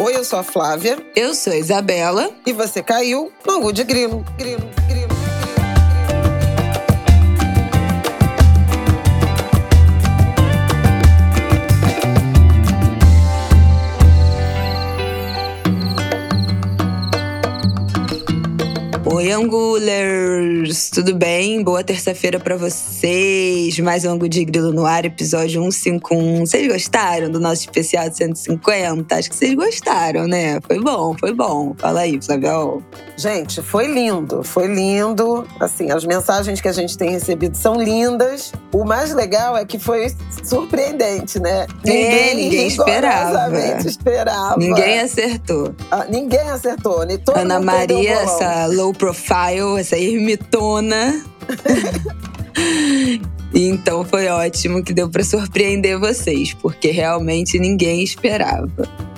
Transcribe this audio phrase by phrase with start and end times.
[0.00, 0.96] Oi, eu sou a Flávia.
[1.16, 2.30] Eu sou a Isabela.
[2.46, 4.24] E você caiu no Angu de Grilo.
[4.36, 4.97] Grilo, grilo.
[19.18, 20.90] Oi, Angulers!
[20.90, 21.60] Tudo bem?
[21.64, 23.76] Boa terça-feira para vocês.
[23.80, 26.46] Mais um Angu de Grilo no ar, episódio 151.
[26.46, 29.16] Vocês gostaram do nosso especial de 150?
[29.16, 30.60] Acho que vocês gostaram, né?
[30.64, 31.74] Foi bom, foi bom.
[31.76, 32.80] Fala aí, Flavio.
[33.16, 35.44] Gente, foi lindo, foi lindo.
[35.58, 38.52] Assim, as mensagens que a gente tem recebido são lindas.
[38.72, 40.14] O mais legal é que foi
[40.44, 41.66] surpreendente, né?
[41.84, 43.50] Ninguém, é, ninguém esperava.
[43.84, 44.56] esperava.
[44.58, 45.74] Ninguém acertou.
[45.90, 47.04] Ah, ninguém acertou.
[47.04, 47.18] Né?
[47.18, 49.07] Todo Ana Maria, essa low profile,
[49.78, 51.22] essa ermitona.
[53.54, 58.68] então foi ótimo que deu para surpreender vocês, porque realmente ninguém esperava.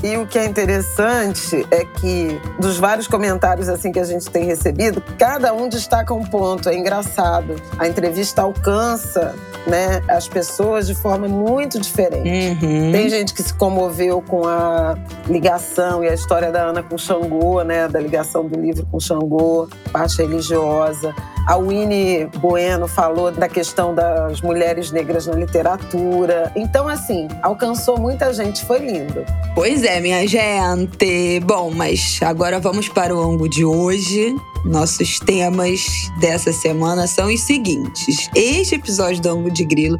[0.02, 4.44] E o que é interessante é que dos vários comentários assim que a gente tem
[4.44, 6.70] recebido, cada um destaca um ponto.
[6.70, 7.56] É engraçado.
[7.78, 9.34] A entrevista alcança,
[9.66, 12.64] né, as pessoas de forma muito diferente.
[12.64, 12.92] Uhum.
[12.92, 14.96] Tem gente que se comoveu com a
[15.28, 19.68] ligação e a história da Ana com Xangô, né, da ligação do livro com Xangô,
[19.92, 21.14] parte religiosa.
[21.46, 26.52] A Winnie Bueno falou da questão das mulheres negras na literatura.
[26.54, 29.24] Então, assim, alcançou muita gente, foi lindo.
[29.54, 31.40] Pois é, minha gente.
[31.40, 34.34] Bom, mas agora vamos para o ângulo de hoje.
[34.64, 35.86] Nossos temas
[36.20, 38.28] dessa semana são os seguintes.
[38.34, 39.96] Este episódio do Ângulo de Grilo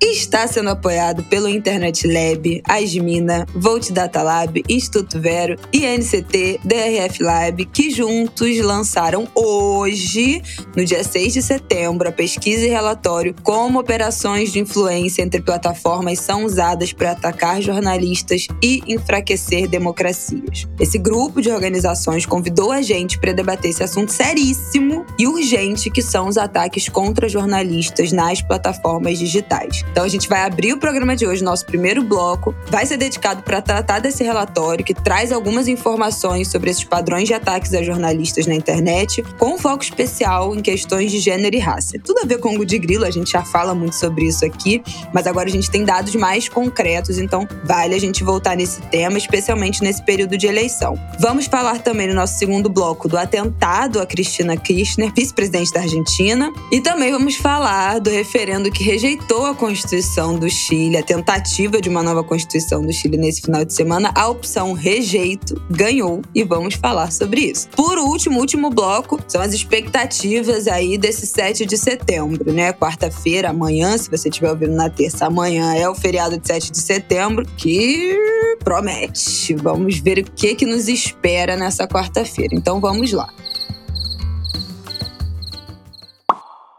[0.00, 7.22] está sendo apoiado pelo Internet Lab, Asmina, Volt Data Lab, Instituto Vero e NCT DRF
[7.22, 10.42] Lab, que juntos lançaram hoje,
[10.74, 16.18] no dia 6 de setembro, a pesquisa e relatório como operações de influência entre plataformas
[16.20, 20.66] são usadas para atacar jornalistas e enfraquecer democracias.
[20.80, 25.90] Esse grupo de organizações convidou a gente para debater esse assunto assunto seríssimo e urgente
[25.90, 29.82] que são os ataques contra jornalistas nas plataformas digitais.
[29.90, 33.42] Então a gente vai abrir o programa de hoje, nosso primeiro bloco, vai ser dedicado
[33.42, 38.46] para tratar desse relatório que traz algumas informações sobre esses padrões de ataques a jornalistas
[38.46, 41.98] na internet, com foco especial em questões de gênero e raça.
[42.04, 44.82] Tudo a ver com o de grilo, a gente já fala muito sobre isso aqui,
[45.12, 49.18] mas agora a gente tem dados mais concretos, então vale a gente voltar nesse tema,
[49.18, 50.98] especialmente nesse período de eleição.
[51.18, 56.52] Vamos falar também no nosso segundo bloco do atentado a Cristina Kirchner, vice-presidente da Argentina.
[56.72, 61.88] E também vamos falar do referendo que rejeitou a Constituição do Chile, a tentativa de
[61.88, 64.12] uma nova Constituição do Chile nesse final de semana.
[64.14, 67.68] A opção rejeito ganhou e vamos falar sobre isso.
[67.68, 72.72] Por último, último bloco são as expectativas aí desse 7 de setembro, né?
[72.72, 76.78] Quarta-feira, amanhã, se você estiver ouvindo na terça, amanhã é o feriado de 7 de
[76.78, 78.16] setembro, que
[78.64, 79.54] promete.
[79.54, 82.54] Vamos ver o que que nos espera nessa quarta-feira.
[82.54, 83.28] Então vamos lá.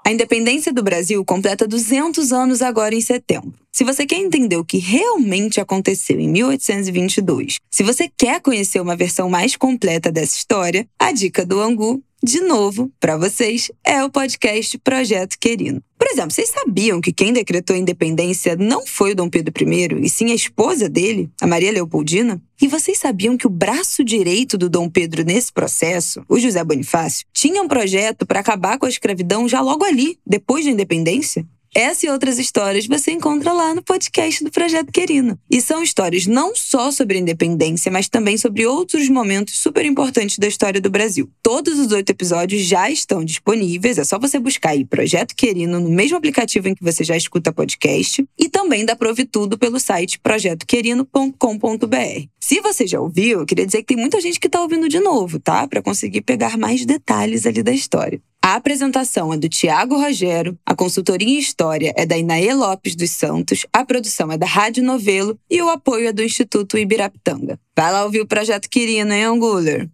[0.09, 3.53] A independência do Brasil completa 200 anos agora em setembro.
[3.71, 8.95] Se você quer entender o que realmente aconteceu em 1822, se você quer conhecer uma
[8.95, 14.09] versão mais completa dessa história, a dica do Angu de novo, para vocês, é o
[14.09, 15.81] podcast Projeto Querino.
[15.97, 20.05] Por exemplo, vocês sabiam que quem decretou a independência não foi o Dom Pedro I,
[20.05, 22.41] e sim a esposa dele, a Maria Leopoldina?
[22.61, 27.25] E vocês sabiam que o braço direito do Dom Pedro nesse processo, o José Bonifácio,
[27.33, 31.45] tinha um projeto para acabar com a escravidão já logo ali, depois da independência?
[31.73, 35.37] Essa e outras histórias você encontra lá no podcast do Projeto Querino.
[35.49, 40.47] E são histórias não só sobre independência, mas também sobre outros momentos super importantes da
[40.47, 41.29] história do Brasil.
[41.43, 45.89] Todos os oito episódios já estão disponíveis, é só você buscar aí Projeto Querino no
[45.89, 48.25] mesmo aplicativo em que você já escuta podcast.
[48.37, 52.27] E também dá para ouvir tudo pelo site projetoquerino.com.br.
[52.39, 54.99] Se você já ouviu, eu queria dizer que tem muita gente que está ouvindo de
[54.99, 55.67] novo, tá?
[55.67, 58.19] Para conseguir pegar mais detalhes ali da história.
[58.41, 63.11] A apresentação é do Tiago Rogero, a consultoria em história é da Inaê Lopes dos
[63.11, 67.59] Santos, a produção é da Rádio Novelo e o apoio é do Instituto Ibirapitanga.
[67.75, 69.87] Vai lá ouvir o projeto Quirino, hein, Angular?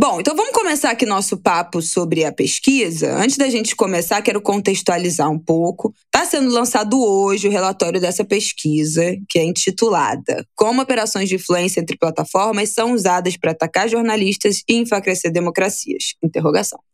[0.00, 3.16] Bom, então vamos começar aqui nosso papo sobre a pesquisa.
[3.16, 5.92] Antes da gente começar, quero contextualizar um pouco.
[6.06, 11.80] Está sendo lançado hoje o relatório dessa pesquisa, que é intitulada Como operações de influência
[11.80, 16.14] entre plataformas são usadas para atacar jornalistas e enfraquecer democracias?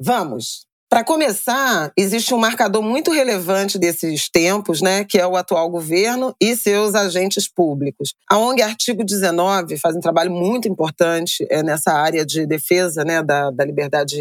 [0.00, 0.66] Vamos.
[0.88, 6.34] Para começar, existe um marcador muito relevante desses tempos, né, que é o atual governo
[6.40, 8.14] e seus agentes públicos.
[8.30, 13.22] A ONG Artigo 19 faz um trabalho muito importante é, nessa área de defesa né,
[13.22, 14.16] da, da liberdade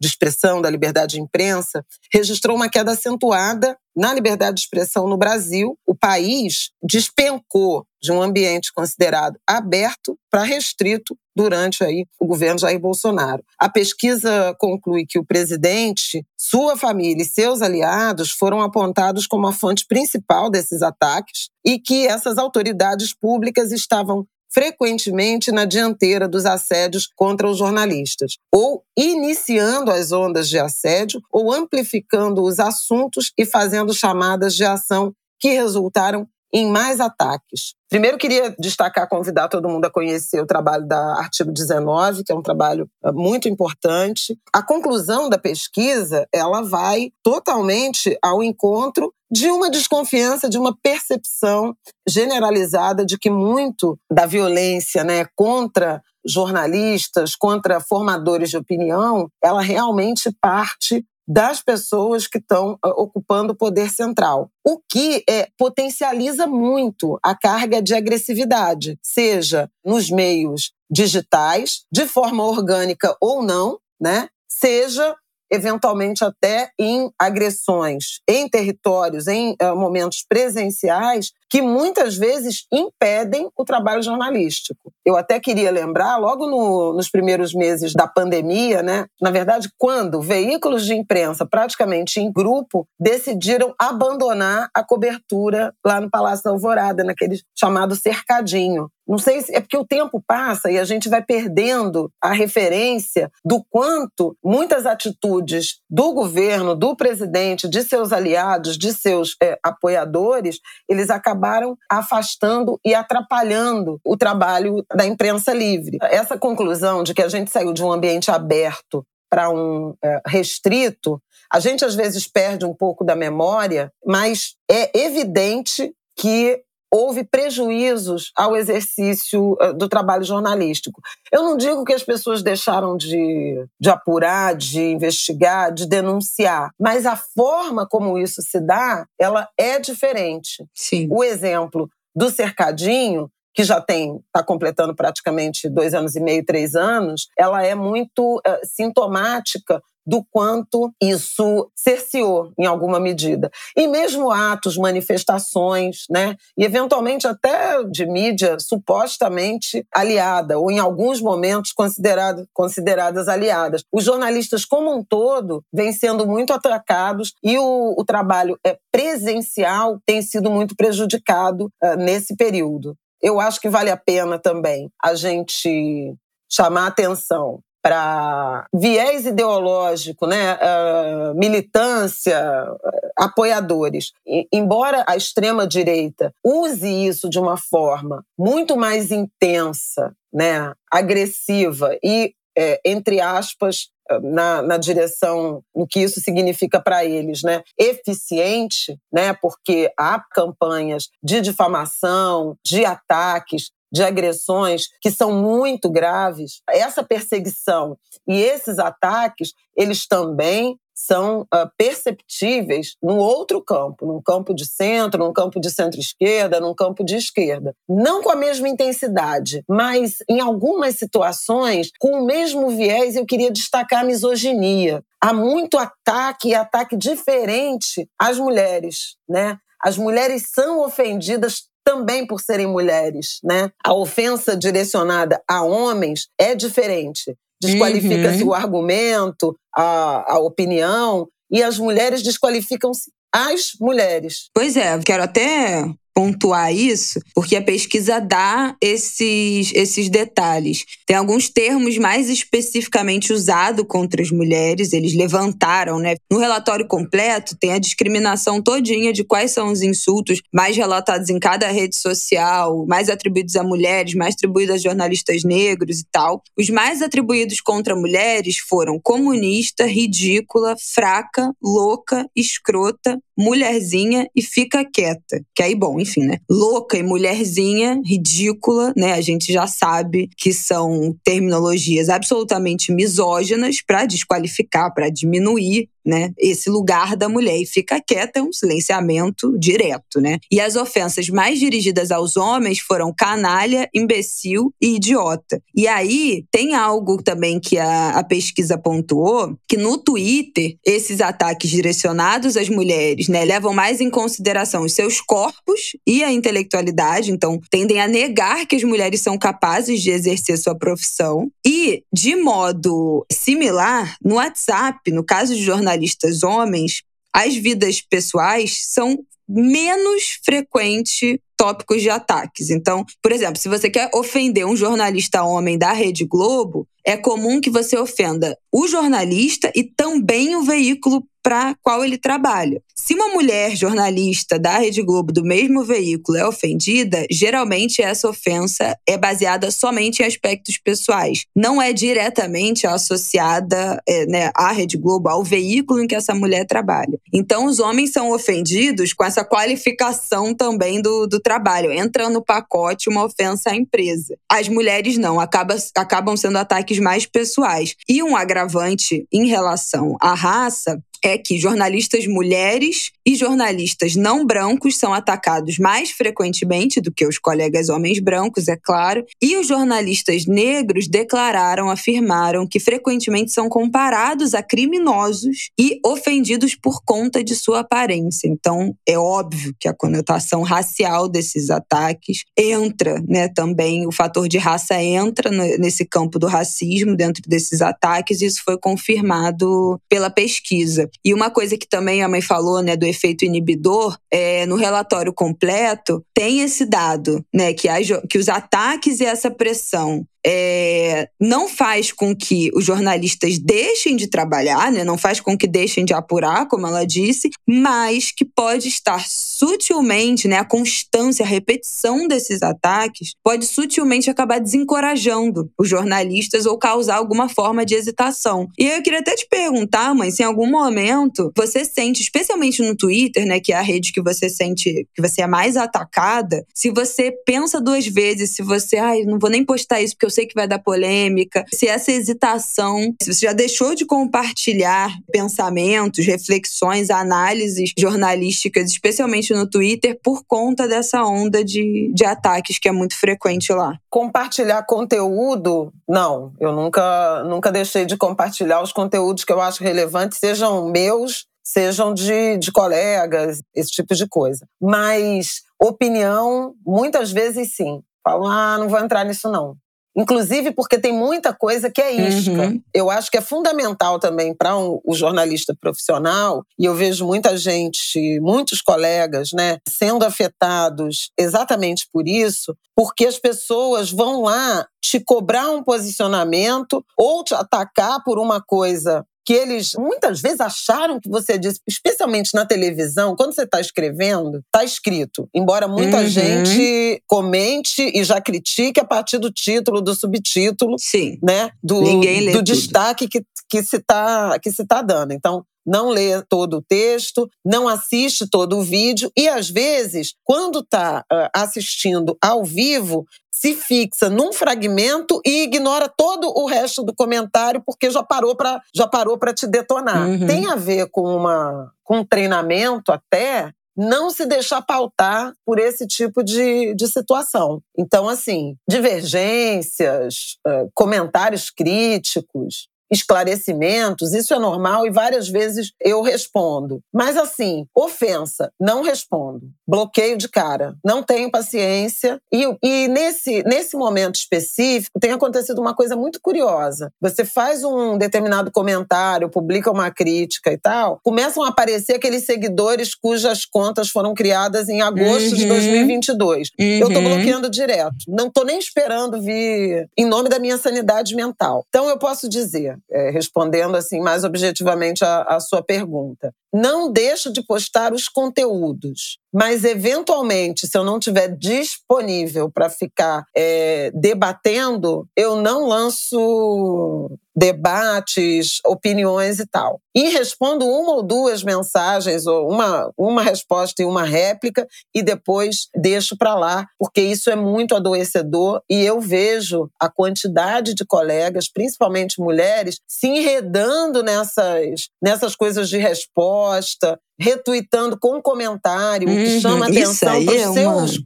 [0.00, 5.18] de expressão, da liberdade de imprensa, registrou uma queda acentuada na liberdade de expressão no
[5.18, 5.76] Brasil.
[5.86, 12.80] O país despencou de um ambiente considerado aberto para restrito durante aí o governo Jair
[12.80, 13.44] Bolsonaro.
[13.58, 19.52] A pesquisa conclui que o presidente, sua família e seus aliados foram apontados como a
[19.52, 27.08] fonte principal desses ataques e que essas autoridades públicas estavam frequentemente na dianteira dos assédios
[27.14, 33.94] contra os jornalistas, ou iniciando as ondas de assédio, ou amplificando os assuntos e fazendo
[33.94, 37.74] chamadas de ação que resultaram em mais ataques.
[37.88, 42.34] Primeiro, queria destacar, convidar todo mundo a conhecer o trabalho da Artigo 19, que é
[42.34, 44.38] um trabalho eh, muito importante.
[44.52, 51.74] A conclusão da pesquisa, ela vai totalmente ao encontro de uma desconfiança, de uma percepção
[52.08, 60.30] generalizada de que muito da violência né, contra jornalistas, contra formadores de opinião, ela realmente
[60.40, 67.20] parte das pessoas que estão ah, ocupando o poder central, o que é, potencializa muito
[67.22, 74.28] a carga de agressividade, seja nos meios digitais, de forma orgânica ou não, né?
[74.48, 75.16] seja
[75.50, 83.64] eventualmente até em agressões em territórios, em uh, momentos presenciais, que muitas vezes impedem o
[83.64, 84.92] trabalho jornalístico.
[85.04, 90.20] Eu até queria lembrar, logo no, nos primeiros meses da pandemia, né, na verdade, quando
[90.20, 97.02] veículos de imprensa, praticamente em grupo, decidiram abandonar a cobertura lá no Palácio da Alvorada,
[97.02, 98.88] naquele chamado cercadinho.
[99.10, 103.28] Não sei se é porque o tempo passa e a gente vai perdendo a referência
[103.44, 110.60] do quanto muitas atitudes do governo, do presidente, de seus aliados, de seus é, apoiadores,
[110.88, 115.98] eles acabaram afastando e atrapalhando o trabalho da imprensa livre.
[116.02, 121.20] Essa conclusão de que a gente saiu de um ambiente aberto para um é, restrito,
[121.52, 128.32] a gente às vezes perde um pouco da memória, mas é evidente que houve prejuízos
[128.36, 131.00] ao exercício eh, do trabalho jornalístico.
[131.32, 137.06] Eu não digo que as pessoas deixaram de, de apurar, de investigar, de denunciar, mas
[137.06, 140.64] a forma como isso se dá, ela é diferente.
[140.74, 141.06] Sim.
[141.10, 146.74] O exemplo do cercadinho que já tem, está completando praticamente dois anos e meio, três
[146.74, 153.48] anos, ela é muito uh, sintomática do quanto isso cerceou em alguma medida.
[153.76, 161.20] E mesmo atos, manifestações, né, e eventualmente até de mídia supostamente aliada, ou em alguns
[161.20, 163.84] momentos considerado, consideradas aliadas.
[163.92, 170.00] Os jornalistas como um todo vêm sendo muito atacados e o, o trabalho é presencial
[170.04, 172.96] tem sido muito prejudicado uh, nesse período.
[173.22, 176.16] Eu acho que vale a pena também a gente
[176.50, 182.38] chamar atenção para viés ideológico, né, uh, militância,
[182.70, 184.12] uh, apoiadores.
[184.26, 191.96] E, embora a extrema direita use isso de uma forma muito mais intensa, né, agressiva
[192.02, 193.88] e é, entre aspas,
[194.22, 197.62] na, na, direção no que isso significa para eles, né?
[197.78, 199.32] Eficiente, né?
[199.32, 206.62] Porque há campanhas de difamação, de ataques, de agressões que são muito graves.
[206.68, 207.96] Essa perseguição
[208.28, 215.24] e esses ataques, eles também são uh, perceptíveis no outro campo, num campo de centro,
[215.24, 217.74] num campo de centro-esquerda, num campo de esquerda.
[217.88, 223.50] Não com a mesma intensidade, mas em algumas situações, com o mesmo viés, eu queria
[223.50, 225.02] destacar a misoginia.
[225.22, 229.58] Há muito ataque e ataque diferente às mulheres, né?
[229.82, 233.70] As mulheres são ofendidas também por serem mulheres, né?
[233.84, 237.36] A ofensa direcionada a homens é diferente.
[237.62, 238.50] Desqualifica-se uhum.
[238.50, 244.48] o argumento, a, a opinião, e as mulheres desqualificam-se as mulheres.
[244.54, 245.84] Pois é, quero até
[246.14, 250.84] pontuar isso, porque a pesquisa dá esses, esses detalhes.
[251.06, 256.16] Tem alguns termos mais especificamente usados contra as mulheres, eles levantaram, né?
[256.30, 261.38] No relatório completo tem a discriminação todinha de quais são os insultos mais relatados em
[261.38, 266.42] cada rede social, mais atribuídos a mulheres, mais atribuídos a jornalistas negros e tal.
[266.58, 275.42] Os mais atribuídos contra mulheres foram comunista, ridícula, fraca, louca, escrota, mulherzinha e fica quieta.
[275.54, 276.38] Que aí, bom, enfim, né?
[276.48, 279.12] Louca e mulherzinha, ridícula, né?
[279.12, 286.68] A gente já sabe que são terminologias absolutamente misóginas para desqualificar, para diminuir né, esse
[286.68, 290.38] lugar da mulher e fica quieta é um silenciamento direto, né?
[290.50, 295.62] E as ofensas mais dirigidas aos homens foram canalha, imbecil e idiota.
[295.74, 301.70] E aí tem algo também que a, a pesquisa pontuou, que no Twitter esses ataques
[301.70, 307.60] direcionados às mulheres, né, levam mais em consideração os seus corpos e a intelectualidade, então
[307.70, 311.48] tendem a negar que as mulheres são capazes de exercer sua profissão.
[311.64, 317.02] E de modo similar, no WhatsApp, no caso de jornalistas jornalistas homens,
[317.32, 322.70] as vidas pessoais são menos frequentes tópicos de ataques.
[322.70, 327.60] Então, por exemplo, se você quer ofender um jornalista homem da Rede Globo, é comum
[327.60, 332.82] que você ofenda o jornalista e também o veículo para qual ele trabalha.
[332.94, 338.94] Se uma mulher jornalista da Rede Globo do mesmo veículo é ofendida, geralmente essa ofensa
[339.08, 345.28] é baseada somente em aspectos pessoais, não é diretamente associada é, né, à Rede Globo,
[345.28, 347.18] ao veículo em que essa mulher trabalha.
[347.32, 353.08] Então, os homens são ofendidos com essa qualificação também do, do trabalho, entra no pacote
[353.08, 354.36] uma ofensa à empresa.
[354.50, 357.94] As mulheres não, acaba, acabam sendo ataques mais pessoais.
[358.08, 364.98] E um agravante em relação à raça é que jornalistas mulheres e jornalistas não brancos
[364.98, 370.46] são atacados mais frequentemente do que os colegas homens brancos, é claro, e os jornalistas
[370.46, 377.80] negros declararam, afirmaram que frequentemente são comparados a criminosos e ofendidos por conta de sua
[377.80, 378.48] aparência.
[378.48, 384.58] Então, é óbvio que a conotação racial desses ataques entra, né, também o fator de
[384.58, 391.09] raça entra nesse campo do racismo dentro desses ataques, e isso foi confirmado pela pesquisa.
[391.24, 395.32] E uma coisa que também a mãe falou, né, do efeito inibidor, é, no relatório
[395.32, 401.68] completo tem esse dado, né, que, as, que os ataques e essa pressão é, não
[401.68, 405.04] faz com que os jornalistas deixem de trabalhar, né?
[405.04, 410.48] não faz com que deixem de apurar, como ela disse, mas que pode estar sutilmente,
[410.48, 410.58] né?
[410.58, 417.48] a constância, a repetição desses ataques pode sutilmente acabar desencorajando os jornalistas ou causar alguma
[417.48, 418.68] forma de hesitação.
[418.78, 422.96] E eu queria até te perguntar, mãe, se em algum momento você sente, especialmente no
[422.96, 426.90] Twitter, né, que é a rede que você sente que você é mais atacada, se
[426.90, 430.46] você pensa duas vezes, se você, ai, não vou nem postar isso porque eu sei
[430.46, 437.10] que vai dar polêmica, se essa hesitação, se você já deixou de compartilhar pensamentos, reflexões,
[437.10, 443.18] análises jornalísticas, especialmente no Twitter, por conta dessa onda de, de ataques que é muito
[443.18, 443.98] frequente lá.
[444.08, 446.52] Compartilhar conteúdo, não.
[446.60, 452.12] Eu nunca, nunca deixei de compartilhar os conteúdos que eu acho relevantes, sejam meus sejam
[452.12, 454.66] de, de colegas, esse tipo de coisa.
[454.80, 458.02] Mas opinião, muitas vezes sim.
[458.24, 459.76] Falam, ah, não vou entrar nisso não.
[460.16, 462.50] Inclusive porque tem muita coisa que é isca.
[462.50, 462.82] Uhum.
[462.92, 467.56] Eu acho que é fundamental também para um, o jornalista profissional, e eu vejo muita
[467.56, 475.18] gente, muitos colegas, né, sendo afetados exatamente por isso, porque as pessoas vão lá te
[475.20, 481.28] cobrar um posicionamento ou te atacar por uma coisa que eles muitas vezes acharam que
[481.28, 485.48] você disse, especialmente na televisão, quando você está escrevendo, está escrito.
[485.52, 486.26] Embora muita uhum.
[486.28, 491.36] gente comente e já critique a partir do título, do subtítulo, Sim.
[491.42, 491.72] né?
[491.82, 492.66] Do, Ninguém lê do tudo.
[492.66, 495.32] destaque que, que se está que se tá dando.
[495.32, 500.78] Então, não lê todo o texto, não assiste todo o vídeo e às vezes, quando
[500.78, 503.26] está uh, assistindo ao vivo,
[503.60, 508.80] se fixa num fragmento e ignora todo o resto do comentário porque já parou para
[508.94, 510.26] já parou para te detonar.
[510.26, 510.46] Uhum.
[510.46, 516.06] Tem a ver com uma com um treinamento até não se deixar pautar por esse
[516.06, 517.82] tipo de, de situação.
[517.98, 520.56] Então, assim, divergências,
[520.94, 527.00] comentários críticos, esclarecimentos, isso é normal e várias vezes eu respondo.
[527.12, 529.68] Mas assim, ofensa, não respondo.
[529.86, 532.40] Bloqueio de cara, não tenho paciência.
[532.52, 537.12] E, e nesse, nesse momento específico tem acontecido uma coisa muito curiosa.
[537.20, 543.14] Você faz um determinado comentário, publica uma crítica e tal, começam a aparecer aqueles seguidores
[543.14, 545.56] cujas contas foram criadas em agosto uhum.
[545.56, 546.68] de 2022.
[546.78, 546.86] Uhum.
[546.86, 547.24] Eu tô uhum.
[547.24, 548.16] bloqueando direto.
[548.28, 551.84] Não tô nem esperando vir em nome da minha sanidade mental.
[551.88, 556.52] Então eu posso dizer, é, respondendo assim mais objetivamente a, a sua pergunta.
[556.72, 563.44] Não deixo de postar os conteúdos, mas eventualmente, se eu não tiver disponível para ficar
[563.56, 567.30] é, debatendo, eu não lanço
[567.60, 570.00] debates, opiniões e tal.
[570.14, 575.88] E respondo uma ou duas mensagens, ou uma, uma resposta e uma réplica, e depois
[575.94, 581.70] deixo para lá, porque isso é muito adoecedor e eu vejo a quantidade de colegas,
[581.70, 589.86] principalmente mulheres, se enredando nessas, nessas coisas de resposta, retuitando com comentário, uhum, que chama
[589.86, 591.18] atenção para os é seus,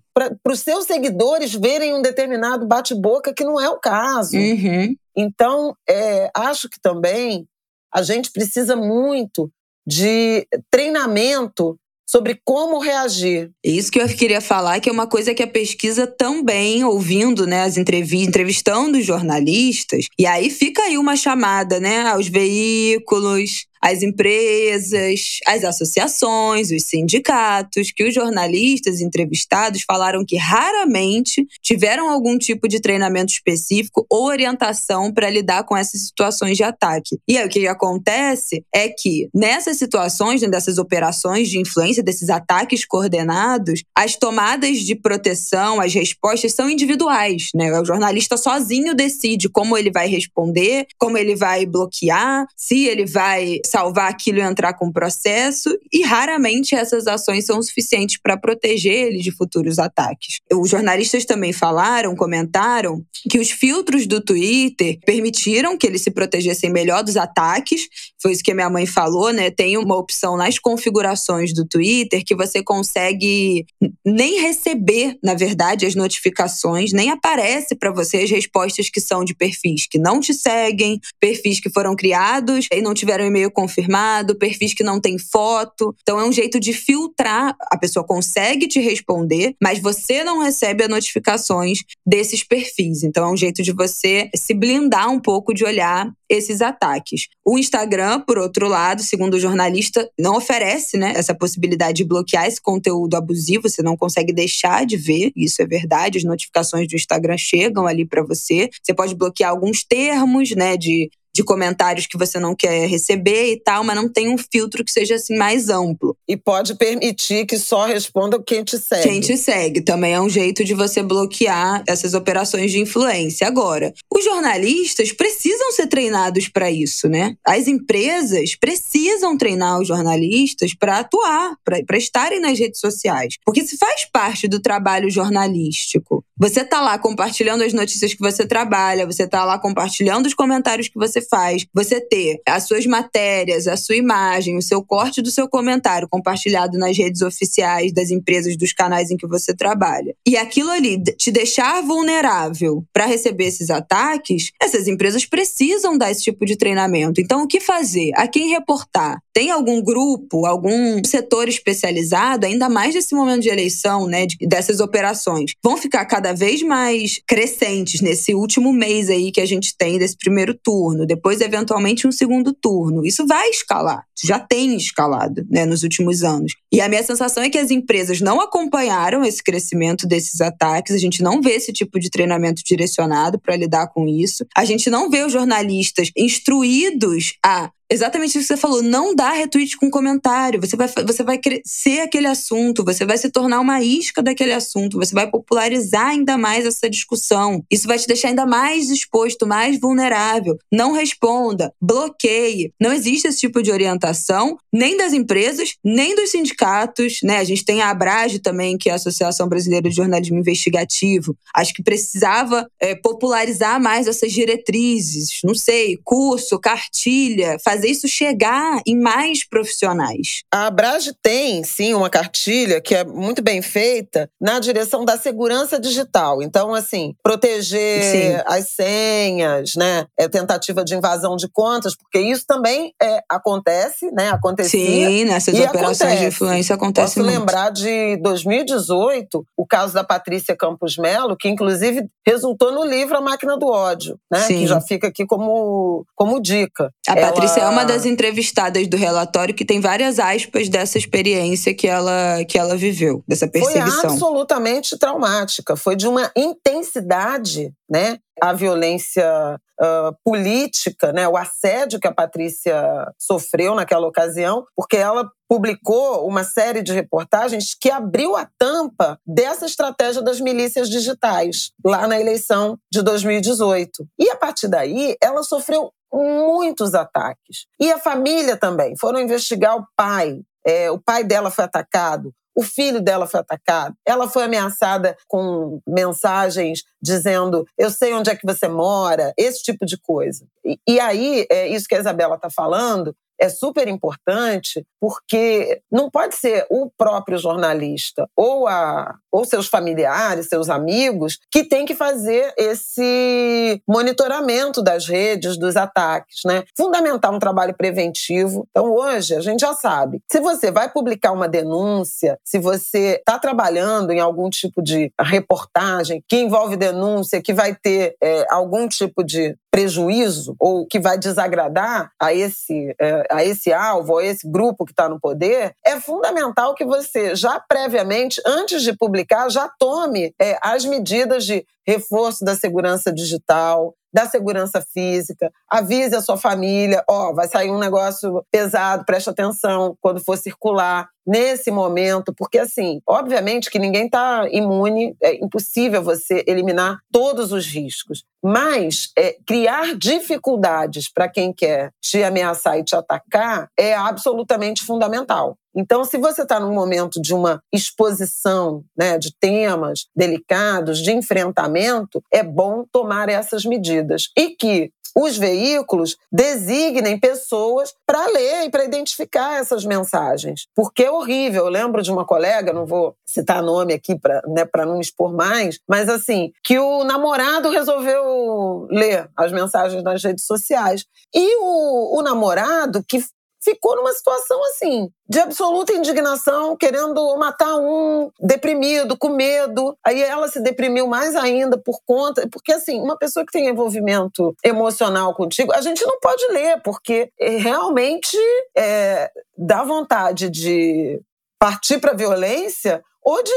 [0.47, 0.57] uma...
[0.57, 4.37] seus seguidores verem um determinado bate-boca que não é o caso.
[4.37, 4.95] Uhum.
[5.17, 7.47] Então, é, acho que também
[7.93, 9.51] a gente precisa muito
[9.87, 13.51] de treinamento sobre como reagir.
[13.65, 17.63] Isso que eu queria falar, que é uma coisa que a pesquisa também, ouvindo né,
[17.63, 25.41] as entrevistas, entrevistando jornalistas, e aí fica aí uma chamada né, aos veículos, as empresas,
[25.47, 32.81] as associações, os sindicatos, que os jornalistas entrevistados falaram que raramente tiveram algum tipo de
[32.81, 37.19] treinamento específico ou orientação para lidar com essas situações de ataque.
[37.29, 42.31] E aí o que acontece é que nessas situações, né, dessas operações de influência, desses
[42.31, 47.79] ataques coordenados, as tomadas de proteção, as respostas são individuais, né?
[47.79, 53.59] O jornalista sozinho decide como ele vai responder, como ele vai bloquear, se ele vai
[53.75, 59.19] salvar aquilo e entrar com processo, e raramente essas ações são suficientes para proteger ele
[59.19, 60.39] de futuros ataques.
[60.53, 66.71] Os jornalistas também falaram, comentaram, que os filtros do Twitter permitiram que eles se protegessem
[66.71, 67.89] melhor dos ataques.
[68.23, 69.51] Foi isso que a minha mãe falou, né?
[69.51, 73.67] Tem uma opção nas configurações do Twitter que você consegue
[74.07, 79.35] nem receber, na verdade, as notificações, nem aparece para você as respostas que são de
[79.35, 84.37] perfis que não te seguem, perfis que foram criados e não tiveram e-mail com confirmado,
[84.37, 85.95] perfis que não tem foto.
[86.03, 87.57] Então é um jeito de filtrar.
[87.71, 93.03] A pessoa consegue te responder, mas você não recebe as notificações desses perfis.
[93.03, 97.29] Então é um jeito de você se blindar um pouco de olhar esses ataques.
[97.45, 102.47] O Instagram, por outro lado, segundo o jornalista, não oferece né, essa possibilidade de bloquear
[102.47, 106.97] esse conteúdo abusivo, você não consegue deixar de ver, isso é verdade, as notificações do
[106.97, 108.69] Instagram chegam ali para você.
[108.83, 113.61] Você pode bloquear alguns termos, né, de de comentários que você não quer receber e
[113.61, 116.17] tal, mas não tem um filtro que seja assim mais amplo.
[116.29, 119.03] E pode permitir que só responda quem te segue.
[119.03, 119.81] Quem te segue.
[119.81, 123.47] Também é um jeito de você bloquear essas operações de influência.
[123.47, 127.35] Agora, os jornalistas precisam ser treinados para isso, né?
[127.45, 133.37] As empresas precisam treinar os jornalistas para atuar, para estarem nas redes sociais.
[133.45, 138.47] Porque se faz parte do trabalho jornalístico, você tá lá compartilhando as notícias que você
[138.47, 143.67] trabalha, você tá lá compartilhando os comentários que você faz, você ter as suas matérias,
[143.67, 148.57] a sua imagem, o seu corte do seu comentário compartilhado nas redes oficiais das empresas,
[148.57, 150.15] dos canais em que você trabalha.
[150.27, 156.23] E aquilo ali te deixar vulnerável para receber esses ataques, essas empresas precisam dar esse
[156.23, 157.21] tipo de treinamento.
[157.21, 158.11] Então, o que fazer?
[158.15, 159.19] A quem reportar?
[159.33, 164.81] Tem algum grupo, algum setor especializado, ainda mais nesse momento de eleição, né, de, dessas
[164.81, 169.99] operações, vão ficar cada vez mais crescentes nesse último mês aí que a gente tem
[169.99, 173.05] desse primeiro turno, depois eventualmente um segundo turno.
[173.05, 176.53] Isso vai escalar, já tem escalado, né, nos últimos anos.
[176.73, 180.99] E a minha sensação é que as empresas não acompanharam esse crescimento desses ataques, a
[180.99, 184.45] gente não vê esse tipo de treinamento direcionado para lidar com isso.
[184.57, 188.83] A gente não vê os jornalistas instruídos a exatamente isso que você falou.
[188.83, 190.61] Não dá retweet com comentário.
[190.61, 194.99] Você vai, você vai ser aquele assunto, você vai se tornar uma isca daquele assunto,
[194.99, 197.63] você vai popularizar ainda mais essa discussão.
[197.71, 200.57] Isso vai te deixar ainda mais exposto, mais vulnerável.
[200.73, 202.73] Não responda, bloqueie.
[202.81, 207.19] Não existe esse tipo de orientação, nem das empresas, nem dos sindicatos.
[207.23, 207.39] Né?
[207.39, 211.37] A gente tem a Abrage também, que é a Associação Brasileira de Jornalismo Investigativo.
[211.55, 215.41] Acho que precisava é, popularizar mais essas diretrizes.
[215.45, 220.43] Não sei, curso, cartilha, fazer fazer isso chegar em mais profissionais.
[220.53, 225.81] A Abrage tem, sim, uma cartilha que é muito bem feita na direção da segurança
[225.81, 226.41] digital.
[226.41, 228.43] Então, assim, proteger sim.
[228.47, 230.07] as senhas, né?
[230.19, 234.31] É tentativa de invasão de contas, porque isso também é, acontece, né?
[234.31, 235.09] Acontecia.
[235.09, 236.21] Sim, nessas operações acontece.
[236.21, 237.39] de influência acontece Posso muito.
[237.39, 243.21] lembrar de 2018, o caso da Patrícia Campos Melo, que inclusive resultou no livro A
[243.21, 244.41] Máquina do Ódio, né?
[244.41, 244.61] Sim.
[244.61, 246.91] Que já fica aqui como, como dica.
[247.09, 247.33] A Ela...
[247.33, 252.45] Patrícia é uma das entrevistadas do relatório que tem várias aspas dessa experiência que ela,
[252.49, 254.01] que ela viveu, dessa perseguição.
[254.01, 255.77] Foi absolutamente traumática.
[255.77, 258.19] Foi de uma intensidade, né?
[258.43, 261.29] A violência uh, política, né?
[261.29, 267.77] O assédio que a Patrícia sofreu naquela ocasião, porque ela publicou uma série de reportagens
[267.81, 274.07] que abriu a tampa dessa estratégia das milícias digitais lá na eleição de 2018.
[274.19, 277.67] E a partir daí, ela sofreu muitos ataques.
[277.81, 278.95] E a família também.
[278.97, 280.41] Foram investigar o pai.
[280.67, 282.33] É, o pai dela foi atacado.
[282.57, 283.97] O filho dela foi atacado.
[284.07, 289.85] Ela foi ameaçada com mensagens dizendo: Eu sei onde é que você mora, esse tipo
[289.85, 290.47] de coisa.
[290.65, 296.11] E, e aí, é isso que a Isabela está falando, é super importante porque não
[296.11, 301.95] pode ser o próprio jornalista ou, a, ou seus familiares, seus amigos, que tem que
[301.95, 306.41] fazer esse monitoramento das redes, dos ataques.
[306.45, 306.65] Né?
[306.77, 308.67] Fundamental um trabalho preventivo.
[308.71, 310.21] Então, hoje, a gente já sabe.
[310.31, 316.23] Se você vai publicar uma denúncia, se você está trabalhando em algum tipo de reportagem
[316.29, 322.13] que envolve denúncia, que vai ter é, algum tipo de prejuízo ou que vai desagradar
[322.23, 326.77] a esse, é, a esse alvo, a esse grupo que está no poder, é fundamental
[326.77, 332.55] que você já previamente, antes de publicar, já tome é, as medidas de reforço da
[332.55, 338.47] segurança digital, da segurança física, avise a sua família, ó, oh, vai sair um negócio
[338.53, 345.17] pesado, preste atenção quando for circular nesse momento, porque assim, obviamente que ninguém está imune,
[345.23, 352.23] é impossível você eliminar todos os riscos, mas é, criar dificuldades para quem quer te
[352.23, 355.57] ameaçar e te atacar é absolutamente fundamental.
[355.77, 362.23] Então, se você está num momento de uma exposição né, de temas delicados, de enfrentamento,
[362.33, 364.31] é bom tomar essas medidas.
[364.37, 370.67] E que os veículos designem pessoas para ler e para identificar essas mensagens.
[370.75, 371.65] Porque é horrível.
[371.65, 375.79] Eu lembro de uma colega, não vou citar nome aqui para né, não expor mais,
[375.89, 381.05] mas assim, que o namorado resolveu ler as mensagens nas redes sociais.
[381.35, 383.21] E o, o namorado, que
[383.65, 389.97] ficou numa situação assim, de absoluta indignação, querendo matar um, deprimido, com medo.
[390.05, 392.47] Aí ela se deprimiu mais ainda por conta.
[392.53, 397.31] Porque, assim, uma pessoa que tem envolvimento emocional contigo, a gente não pode ler, porque
[397.41, 398.37] eh, realmente
[398.77, 401.21] é, dá vontade de
[401.59, 403.53] partir para violência ou de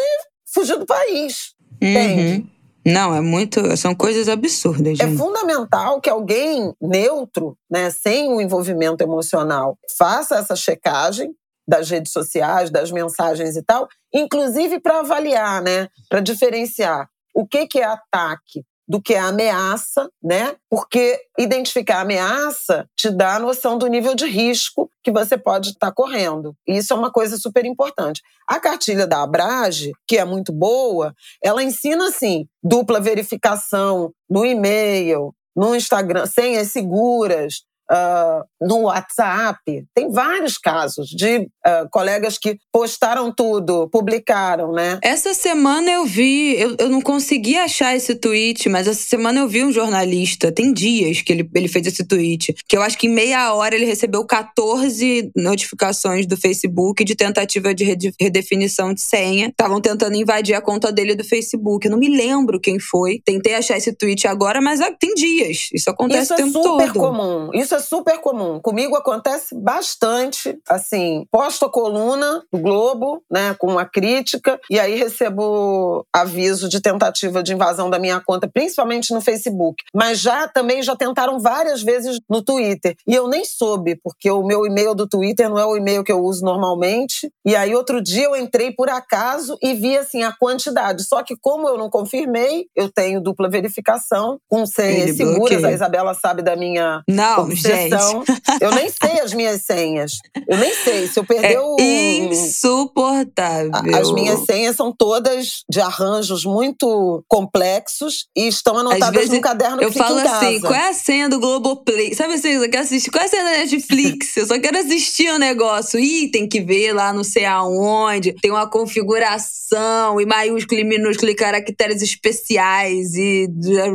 [0.54, 1.54] fugir do país.
[1.82, 1.89] Uhum.
[1.89, 2.57] Entende?
[2.91, 3.76] Não, é muito.
[3.76, 4.93] São coisas absurdas.
[5.00, 5.13] É gente.
[5.13, 11.32] É fundamental que alguém neutro, né, sem o envolvimento emocional, faça essa checagem
[11.67, 17.67] das redes sociais, das mensagens e tal, inclusive para avaliar, né, para diferenciar o que,
[17.67, 20.56] que é ataque do que é ameaça, né?
[20.69, 25.69] Porque identificar a ameaça te dá a noção do nível de risco que você pode
[25.69, 26.56] estar tá correndo.
[26.67, 28.21] E isso é uma coisa super importante.
[28.47, 35.34] A cartilha da Abrage, que é muito boa, ela ensina assim, dupla verificação no e-mail,
[35.56, 39.86] no Instagram, senhas seguras, uh, no WhatsApp.
[39.93, 45.00] Tem vários casos de uh, colegas que postaram tudo, publicaram, né?
[45.02, 49.47] Essa semana eu vi, eu, eu não consegui achar esse tweet, mas essa semana eu
[49.47, 53.08] vi um jornalista, tem dias que ele, ele fez esse tweet, que eu acho que
[53.08, 57.84] em meia hora ele recebeu 14 notificações do Facebook de tentativa de
[58.19, 59.47] redefinição de senha.
[59.47, 61.86] Estavam tentando invadir a conta dele do Facebook.
[61.86, 63.21] Eu não me lembro quem foi.
[63.23, 65.69] Tentei achar esse tweet agora, mas tem dias.
[65.73, 66.65] Isso acontece Isso o tempo todo.
[66.65, 67.50] Isso é super comum.
[67.54, 68.59] Isso é super comum.
[68.59, 74.95] Comigo acontece bastante, assim, posto a coluna do Globo, né, com uma crítica, e aí
[74.95, 79.83] recebo aviso de tentativa de invasão da minha conta, principalmente no Facebook.
[79.93, 82.95] Mas já também já tentaram várias vezes no Twitter.
[83.07, 86.11] E eu nem soube, porque o meu e-mail do Twitter não é o e-mail que
[86.11, 87.31] eu uso normalmente.
[87.45, 91.03] E aí outro dia eu entrei por acaso e vi assim a quantidade.
[91.03, 95.63] Só que como eu não confirmei, eu tenho dupla verificação com senhas seguras.
[95.63, 98.23] A Isabela sabe da minha não, obsessão.
[98.62, 100.13] Eu nem sei as minhas senhas.
[100.47, 101.08] Eu nem sei.
[101.08, 101.77] Se eu perder é o.
[101.80, 103.71] Insuportável.
[103.95, 109.86] As minhas senhas são todas de arranjos muito complexos e estão anotadas num caderno que
[109.86, 112.13] Eu falo assim: qual é a senha do Globoplay?
[112.15, 113.12] Sabe assim, eu quero assistir.
[113.12, 114.38] Qual é a senha da Netflix?
[114.38, 115.99] Eu só quero assistir o um negócio.
[115.99, 118.34] Ih, tem que ver lá não sei aonde.
[118.41, 123.47] Tem uma configuração, e maiúsculo e minúsculo, e caracteres especiais, e.
[123.77, 123.89] É,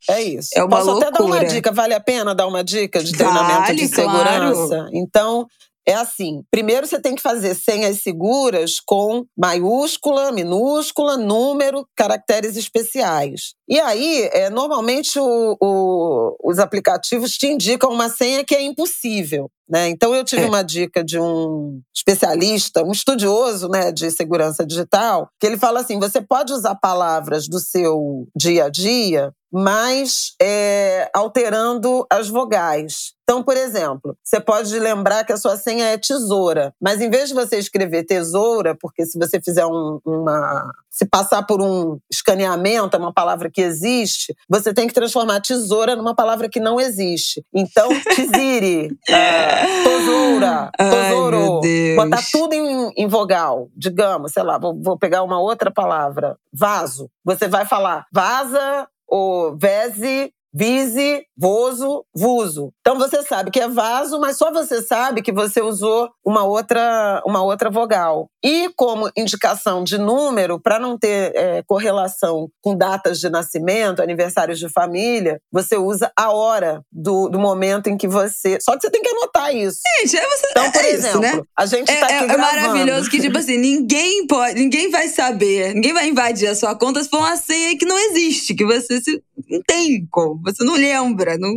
[0.10, 0.50] é isso.
[0.54, 1.08] É uma Posso loucura.
[1.08, 4.68] até dar uma dica, vale a pena dar uma dica de treinamento vale, de segurança?
[4.68, 4.90] Claro.
[4.92, 5.46] Então,
[5.86, 13.54] é assim: primeiro você tem que fazer senhas seguras com maiúscula, minúscula, número, caracteres especiais.
[13.66, 19.50] E aí, é, normalmente o, o, os aplicativos te indicam uma senha que é impossível.
[19.68, 19.88] Né?
[19.88, 20.48] Então, eu tive é.
[20.48, 25.98] uma dica de um especialista, um estudioso né, de segurança digital, que ele fala assim:
[25.98, 33.14] você pode usar palavras do seu dia a dia, mas é, alterando as vogais.
[33.30, 37.28] Então, por exemplo, você pode lembrar que a sua senha é tesoura, mas em vez
[37.28, 40.68] de você escrever tesoura, porque se você fizer um, uma.
[40.90, 45.94] Se passar por um escaneamento, é uma palavra que existe, você tem que transformar tesoura
[45.94, 47.44] numa palavra que não existe.
[47.54, 51.60] Então, tiziri, é, tesoura, tesouro,
[51.94, 57.08] botar tudo em, em, vogal, digamos, sei lá, vou, vou pegar uma outra palavra, vaso.
[57.24, 62.72] Você vai falar vaza, ou vese, vise, voso, vuso.
[62.80, 67.22] Então você sabe que é vaso, mas só você sabe que você usou uma outra,
[67.26, 68.28] uma outra vogal.
[68.42, 74.58] E como indicação de número, para não ter é, correlação com datas de nascimento, aniversários
[74.58, 78.58] de família, você usa a hora do, do momento em que você.
[78.60, 79.80] Só que você tem que anotar isso.
[80.00, 80.46] Gente, é você.
[80.50, 81.42] Então, por é exemplo, isso, né?
[81.56, 85.08] a gente é, tá aqui é, é maravilhoso que, tipo assim, ninguém pode, ninguém vai
[85.08, 88.64] saber, ninguém vai invadir a sua conta se for uma senha que não existe, que
[88.64, 91.50] você se, não tem como, você não lembra, não,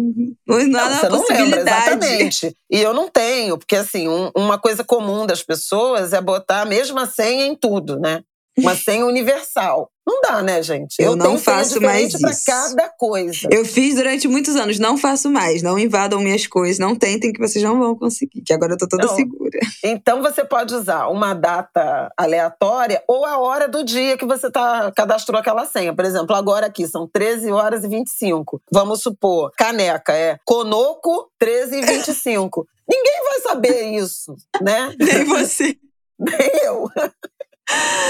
[0.48, 2.56] não, não, não você não lembra, exatamente.
[2.70, 6.66] E eu não tenho, porque assim, um, uma coisa comum das pessoas é botar a
[6.66, 8.24] mesma senha em tudo, né?
[8.58, 9.90] Uma senha universal.
[10.06, 11.00] Não dá, né, gente?
[11.00, 12.46] Eu, eu não faço mais isso.
[12.46, 13.48] cada coisa.
[13.50, 15.64] Eu fiz durante muitos anos, não faço mais.
[15.64, 18.88] Não invadam minhas coisas, não tentem que vocês não vão conseguir, que agora eu tô
[18.88, 19.16] toda não.
[19.16, 19.60] segura.
[19.84, 24.92] Então você pode usar uma data aleatória ou a hora do dia que você tá,
[24.96, 25.96] cadastrou aquela senha.
[25.96, 28.62] Por exemplo, agora aqui são 13 horas e 25.
[28.72, 32.68] Vamos supor, caneca é Conoco 13 e 25.
[32.88, 34.94] Ninguém vai saber isso, né?
[35.00, 35.78] Nem você.
[36.20, 36.90] Nem eu.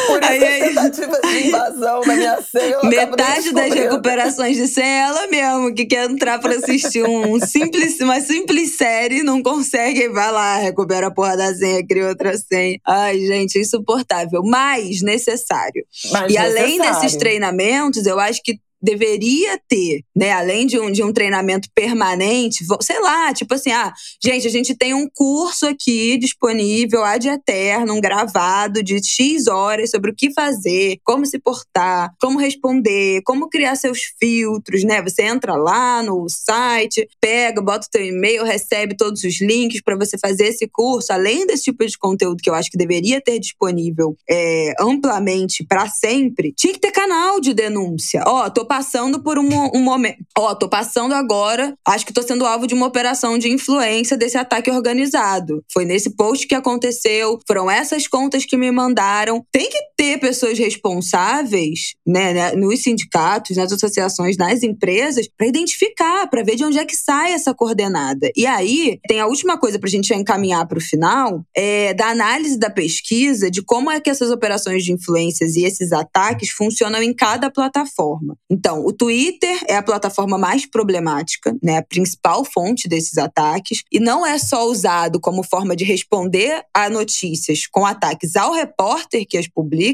[0.07, 2.79] Por aí, a tentativa de invasão da minha senha.
[2.83, 7.99] Metade das recuperações de senha é ela mesmo, que quer entrar pra assistir um simples,
[7.99, 12.79] uma simples série, não consegue vai lá, recupera a porra da senha, cria outra senha.
[12.85, 14.41] Ai, gente, insuportável.
[14.43, 15.85] Mas necessário.
[16.11, 16.59] Mas e necessário.
[16.59, 20.31] além desses treinamentos, eu acho que deveria ter, né?
[20.31, 24.75] Além de um, de um treinamento permanente, sei lá, tipo assim, ah, gente, a gente
[24.75, 30.33] tem um curso aqui disponível ad eterno, um gravado de X horas sobre o que
[30.33, 35.01] fazer, como se portar, como responder, como criar seus filtros, né?
[35.01, 39.95] Você entra lá no site, pega, bota o teu e-mail, recebe todos os links para
[39.95, 41.13] você fazer esse curso.
[41.13, 45.87] Além desse tipo de conteúdo que eu acho que deveria ter disponível é, amplamente para
[45.87, 48.23] sempre, tinha que ter canal de denúncia.
[48.27, 50.25] Ó, oh, tô passando por um, um momento.
[50.35, 51.75] Ó, oh, tô passando agora.
[51.85, 55.63] Acho que tô sendo alvo de uma operação de influência desse ataque organizado.
[55.71, 57.37] Foi nesse post que aconteceu.
[57.47, 59.45] Foram essas contas que me mandaram.
[59.51, 66.29] Tem que ter pessoas responsáveis né, né, nos sindicatos, nas associações, nas empresas, para identificar,
[66.29, 68.29] para ver de onde é que sai essa coordenada.
[68.35, 72.07] E aí, tem a última coisa para a gente encaminhar para o final, é da
[72.07, 77.01] análise da pesquisa de como é que essas operações de influências e esses ataques funcionam
[77.01, 78.35] em cada plataforma.
[78.51, 84.01] Então, o Twitter é a plataforma mais problemática, né, a principal fonte desses ataques, e
[84.01, 89.37] não é só usado como forma de responder a notícias com ataques ao repórter que
[89.37, 89.92] as publica,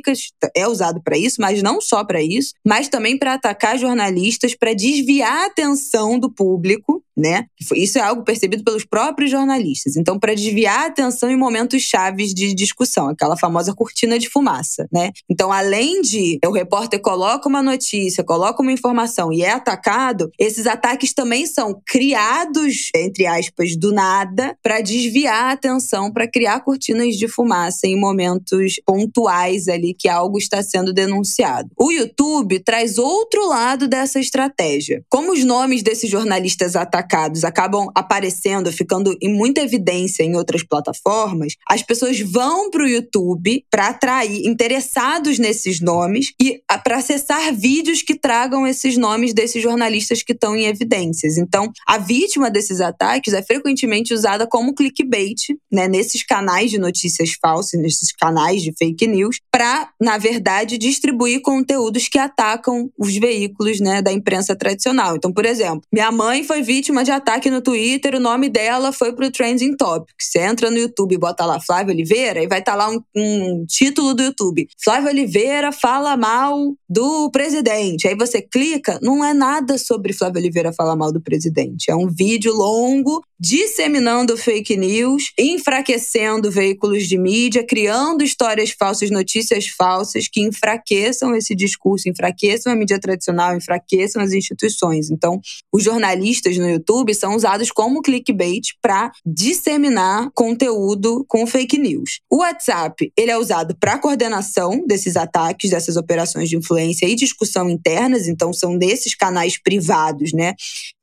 [0.56, 4.74] é usado para isso, mas não só para isso, mas também para atacar jornalistas, para
[4.74, 7.46] desviar a atenção do público, né?
[7.76, 9.98] Isso é algo percebido pelos próprios jornalistas.
[9.98, 14.88] Então, para desviar a atenção em momentos chaves de discussão, aquela famosa cortina de fumaça,
[14.92, 15.12] né?
[15.30, 20.66] Então, além de o repórter coloca uma notícia, coloca uma informação e é atacado, esses
[20.66, 27.16] ataques também são criados, entre aspas, do nada, para desviar a atenção, para criar cortinas
[27.16, 31.70] de fumaça em momentos pontuais ali que algo está sendo denunciado.
[31.78, 35.04] O YouTube traz outro lado dessa estratégia.
[35.10, 37.09] Como os nomes desses jornalistas atacados
[37.44, 43.64] acabam aparecendo, ficando em muita evidência em outras plataformas, as pessoas vão para o YouTube
[43.70, 50.24] para atrair interessados nesses nomes e para acessar vídeos que tragam esses nomes desses jornalistas
[50.24, 51.38] que estão em evidências.
[51.38, 57.38] Então, a vítima desses ataques é frequentemente usada como clickbait, né, nesses canais de notícias
[57.42, 63.80] falsas, nesses canais de fake news, para, na verdade, distribuir conteúdos que atacam os veículos
[63.80, 65.16] né, da imprensa tradicional.
[65.16, 69.14] Então, por exemplo, minha mãe foi vítima de ataque no Twitter, o nome dela foi
[69.14, 70.16] pro Trending Topic.
[70.20, 73.02] Você entra no YouTube e bota lá Flávia Oliveira e vai estar tá lá um,
[73.16, 74.68] um título do YouTube.
[74.84, 78.08] Flávia Oliveira fala mal do presidente.
[78.08, 81.90] Aí você clica, não é nada sobre Flávia Oliveira falar mal do presidente.
[81.90, 89.68] É um vídeo longo disseminando fake news, enfraquecendo veículos de mídia, criando histórias falsas, notícias
[89.68, 95.10] falsas que enfraqueçam esse discurso, enfraqueçam a mídia tradicional, enfraqueçam as instituições.
[95.10, 95.40] Então,
[95.72, 96.79] os jornalistas no YouTube
[97.18, 102.22] são usados como clickbait para disseminar conteúdo com fake news.
[102.30, 107.70] O WhatsApp, ele é usado para coordenação desses ataques, dessas operações de influência e discussão
[107.70, 110.54] internas, então são desses canais privados, né,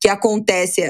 [0.01, 0.83] que acontece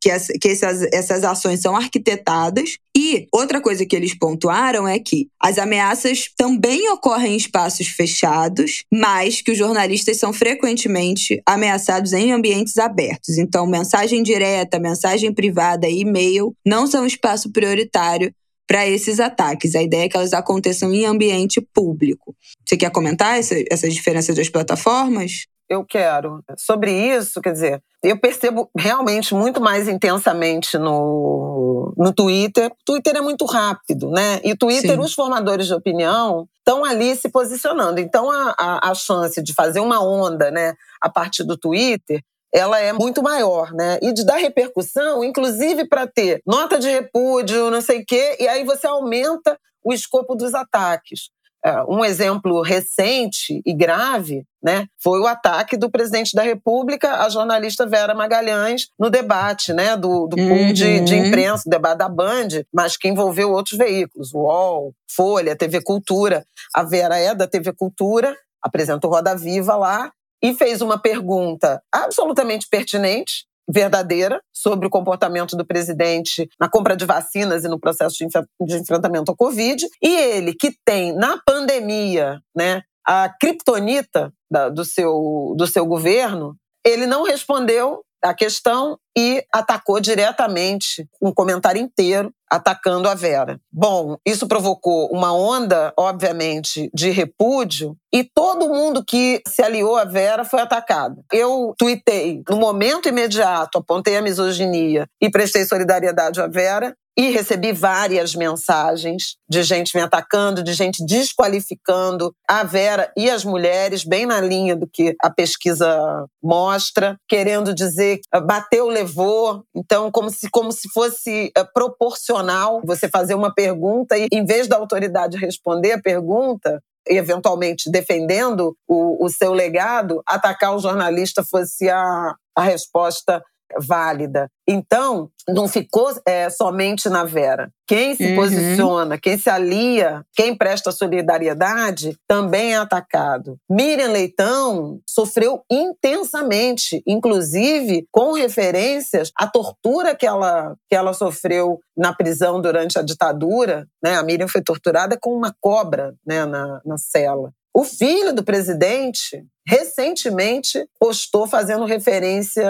[0.00, 2.78] que, que essas essas ações são arquitetadas.
[2.96, 8.84] E outra coisa que eles pontuaram é que as ameaças também ocorrem em espaços fechados,
[8.90, 13.36] mas que os jornalistas são frequentemente ameaçados em ambientes abertos.
[13.36, 18.32] Então, mensagem direta, mensagem privada e e-mail não são espaço prioritário
[18.66, 19.74] para esses ataques.
[19.74, 22.34] A ideia é que elas aconteçam em ambiente público.
[22.66, 25.44] Você quer comentar essa, essa diferença das plataformas?
[25.68, 26.42] Eu quero.
[26.56, 32.72] Sobre isso, quer dizer, eu percebo realmente muito mais intensamente no, no Twitter.
[32.84, 34.40] Twitter é muito rápido, né?
[34.44, 35.00] E Twitter, Sim.
[35.00, 38.00] os formadores de opinião estão ali se posicionando.
[38.00, 42.78] Então, a, a, a chance de fazer uma onda, né, a partir do Twitter, ela
[42.80, 43.98] é muito maior, né?
[44.00, 48.48] E de dar repercussão, inclusive para ter nota de repúdio, não sei o quê, e
[48.48, 51.30] aí você aumenta o escopo dos ataques.
[51.66, 57.28] É, um exemplo recente e grave né, foi o ataque do presidente da República à
[57.28, 61.26] jornalista Vera Magalhães no debate né, do, do pool de, de uhum.
[61.26, 66.46] imprensa, o debate da Band, mas que envolveu outros veículos, o UOL, Folha, TV Cultura.
[66.72, 72.68] A Vera é da TV Cultura, apresentou Roda Viva lá e fez uma pergunta absolutamente
[72.70, 78.76] pertinente verdadeira sobre o comportamento do presidente na compra de vacinas e no processo de
[78.76, 79.86] enfrentamento ao Covid.
[80.02, 84.32] E ele, que tem na pandemia né, a criptonita
[84.72, 91.80] do, seu, do seu governo, ele não respondeu a questão e atacou diretamente um comentário
[91.80, 93.60] inteiro atacando a Vera.
[93.72, 100.04] Bom, isso provocou uma onda, obviamente, de repúdio e todo mundo que se aliou à
[100.04, 101.24] Vera foi atacado.
[101.32, 107.72] Eu tuitei no momento imediato, apontei a misoginia e prestei solidariedade à Vera e recebi
[107.72, 114.26] várias mensagens de gente me atacando, de gente desqualificando a Vera e as mulheres, bem
[114.26, 119.64] na linha do que a pesquisa mostra, querendo dizer que bateu, levou.
[119.74, 124.68] Então, como se, como se fosse eh, proporcional você fazer uma pergunta e, em vez
[124.68, 131.88] da autoridade responder a pergunta, eventualmente defendendo o, o seu legado, atacar o jornalista fosse
[131.88, 133.42] a, a resposta
[133.78, 134.48] válida.
[134.68, 137.70] Então, não ficou é, somente na Vera.
[137.86, 138.36] Quem se uhum.
[138.36, 143.56] posiciona, quem se alia, quem presta solidariedade, também é atacado.
[143.70, 152.12] Miriam Leitão sofreu intensamente, inclusive com referências à tortura que ela, que ela sofreu na
[152.12, 153.86] prisão durante a ditadura.
[154.02, 154.16] Né?
[154.16, 157.52] A Miriam foi torturada com uma cobra né, na, na cela.
[157.72, 162.64] O filho do presidente recentemente postou fazendo referência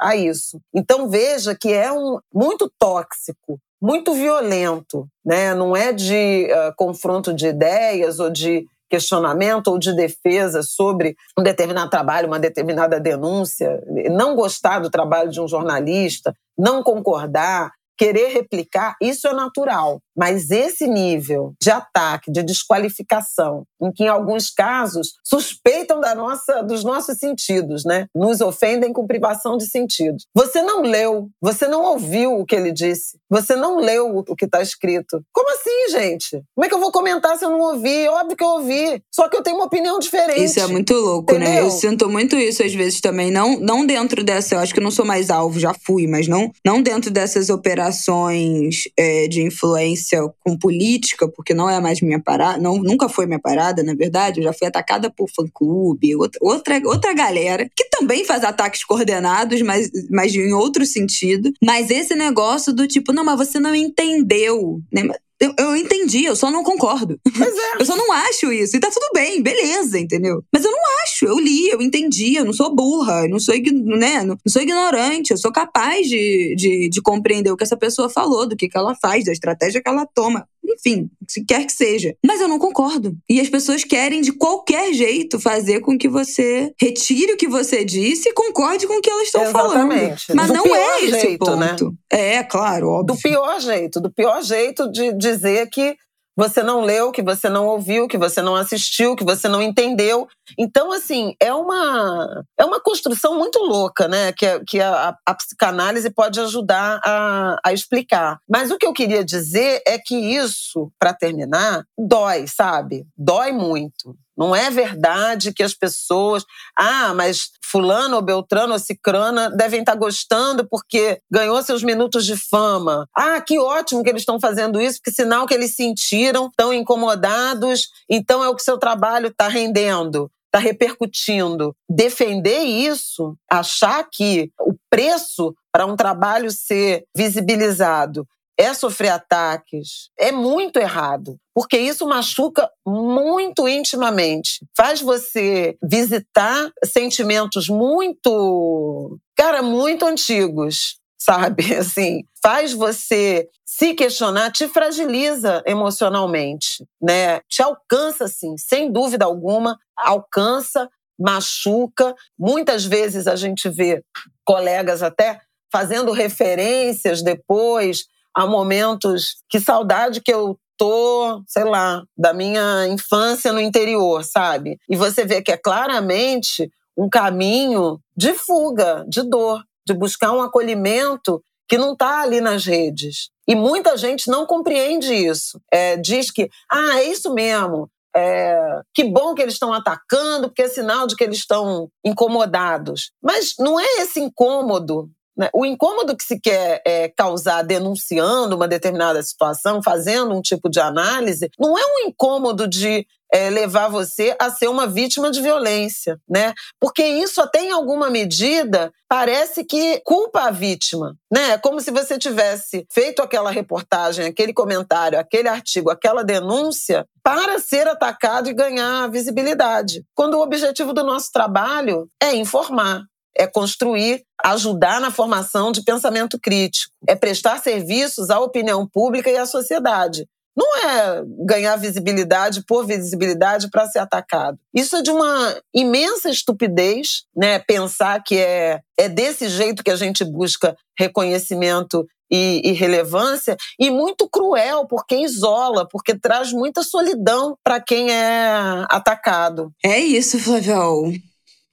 [0.00, 0.60] a isso.
[0.74, 5.54] Então veja que é um muito tóxico, muito violento, né?
[5.54, 11.42] Não é de uh, confronto de ideias ou de questionamento ou de defesa sobre um
[11.42, 18.34] determinado trabalho, uma determinada denúncia, não gostar do trabalho de um jornalista, não concordar, querer
[18.34, 20.00] replicar, isso é natural.
[20.16, 26.62] Mas esse nível de ataque, de desqualificação, em que em alguns casos suspeitam da nossa,
[26.62, 28.06] dos nossos sentidos, né?
[28.14, 30.26] Nos ofendem com privação de sentidos.
[30.34, 34.44] Você não leu, você não ouviu o que ele disse, você não leu o que
[34.44, 35.22] está escrito.
[35.32, 36.42] Como assim, gente?
[36.54, 38.08] Como é que eu vou comentar se eu não ouvi?
[38.08, 40.44] Óbvio que eu ouvi, só que eu tenho uma opinião diferente.
[40.44, 41.48] Isso é muito louco, Entendeu?
[41.48, 41.60] né?
[41.60, 44.84] Eu sinto muito isso às vezes também, não, não dentro dessa, eu acho que eu
[44.84, 50.01] não sou mais alvo, já fui, mas não, não dentro dessas operações é, de influência
[50.40, 54.40] com política, porque não é mais minha parada, não, nunca foi minha parada, na verdade.
[54.40, 59.90] Eu já fui atacada por fã-clube, outra, outra, galera, que também faz ataques coordenados, mas,
[60.10, 61.52] mas em outro sentido.
[61.62, 64.80] Mas esse negócio do tipo, não, mas você não entendeu.
[64.92, 65.02] Né?
[65.42, 67.18] Eu, eu entendi, eu só não concordo.
[67.26, 67.82] É.
[67.82, 68.76] eu só não acho isso.
[68.76, 70.44] E tá tudo bem, beleza, entendeu?
[70.52, 71.24] Mas eu não acho.
[71.26, 73.52] Eu li, eu entendi, eu não sou burra, eu não sou,
[73.98, 78.08] né, não sou ignorante, eu sou capaz de, de, de compreender o que essa pessoa
[78.08, 81.72] falou, do que, que ela faz, da estratégia que ela toma enfim, se quer que
[81.72, 82.14] seja.
[82.24, 83.16] Mas eu não concordo.
[83.28, 87.84] E as pessoas querem de qualquer jeito fazer com que você retire o que você
[87.84, 89.88] disse e concorde com o que elas estão falando.
[90.34, 91.68] Mas do não é esse jeito, né?
[91.68, 91.90] ponto.
[91.90, 91.96] Né?
[92.10, 93.14] É, claro, óbvio.
[93.14, 95.96] Do pior jeito, do pior jeito de dizer que
[96.36, 100.26] você não leu, que você não ouviu, que você não assistiu, que você não entendeu.
[100.58, 104.32] Então, assim, é uma, é uma construção muito louca, né?
[104.32, 108.38] Que, que a, a psicanálise pode ajudar a, a explicar.
[108.48, 113.06] Mas o que eu queria dizer é que isso, para terminar, dói, sabe?
[113.16, 114.16] Dói muito.
[114.36, 116.44] Não é verdade que as pessoas,
[116.76, 122.36] ah, mas fulano ou beltrano ou cicrana devem estar gostando porque ganhou seus minutos de
[122.36, 123.06] fama.
[123.14, 127.88] Ah, que ótimo que eles estão fazendo isso, porque sinal que eles sentiram, estão incomodados,
[128.08, 131.74] então é o que seu trabalho está rendendo está repercutindo.
[131.88, 138.26] Defender isso, achar que o preço para um trabalho ser visibilizado
[138.58, 144.64] é sofrer ataques, é muito errado, porque isso machuca muito intimamente.
[144.76, 151.74] Faz você visitar sentimentos muito, cara, muito antigos, sabe?
[151.76, 157.40] Assim, faz você se questionar, te fragiliza emocionalmente, né?
[157.48, 162.14] Te alcança, assim, sem dúvida alguma, alcança, machuca.
[162.38, 164.02] Muitas vezes a gente vê
[164.44, 165.40] colegas até
[165.72, 168.04] fazendo referências depois
[168.34, 174.78] há momentos, que saudade que eu tô, sei lá, da minha infância no interior, sabe?
[174.88, 180.42] E você vê que é claramente um caminho de fuga, de dor, de buscar um
[180.42, 183.30] acolhimento que não está ali nas redes.
[183.48, 185.60] E muita gente não compreende isso.
[185.72, 187.88] É, diz que, ah, é isso mesmo.
[188.14, 193.10] É, que bom que eles estão atacando, porque é sinal de que eles estão incomodados.
[193.22, 195.48] Mas não é esse incômodo né?
[195.54, 200.78] O incômodo que se quer é, causar denunciando uma determinada situação, fazendo um tipo de
[200.78, 206.20] análise, não é um incômodo de é, levar você a ser uma vítima de violência,
[206.28, 206.52] né?
[206.78, 211.52] Porque isso até em alguma medida parece que culpa a vítima, né?
[211.52, 217.58] É como se você tivesse feito aquela reportagem, aquele comentário, aquele artigo, aquela denúncia para
[217.58, 220.04] ser atacado e ganhar visibilidade.
[220.14, 223.04] Quando o objetivo do nosso trabalho é informar,
[223.34, 229.36] é construir, ajudar na formação de pensamento crítico, é prestar serviços à opinião pública e
[229.36, 230.26] à sociedade.
[230.56, 234.58] Não é ganhar visibilidade por visibilidade para ser atacado.
[234.74, 237.58] Isso é de uma imensa estupidez, né?
[237.58, 243.90] Pensar que é, é desse jeito que a gente busca reconhecimento e, e, relevância, e
[243.90, 249.70] muito cruel, porque isola, porque traz muita solidão para quem é atacado.
[249.84, 251.12] É isso, Flavio.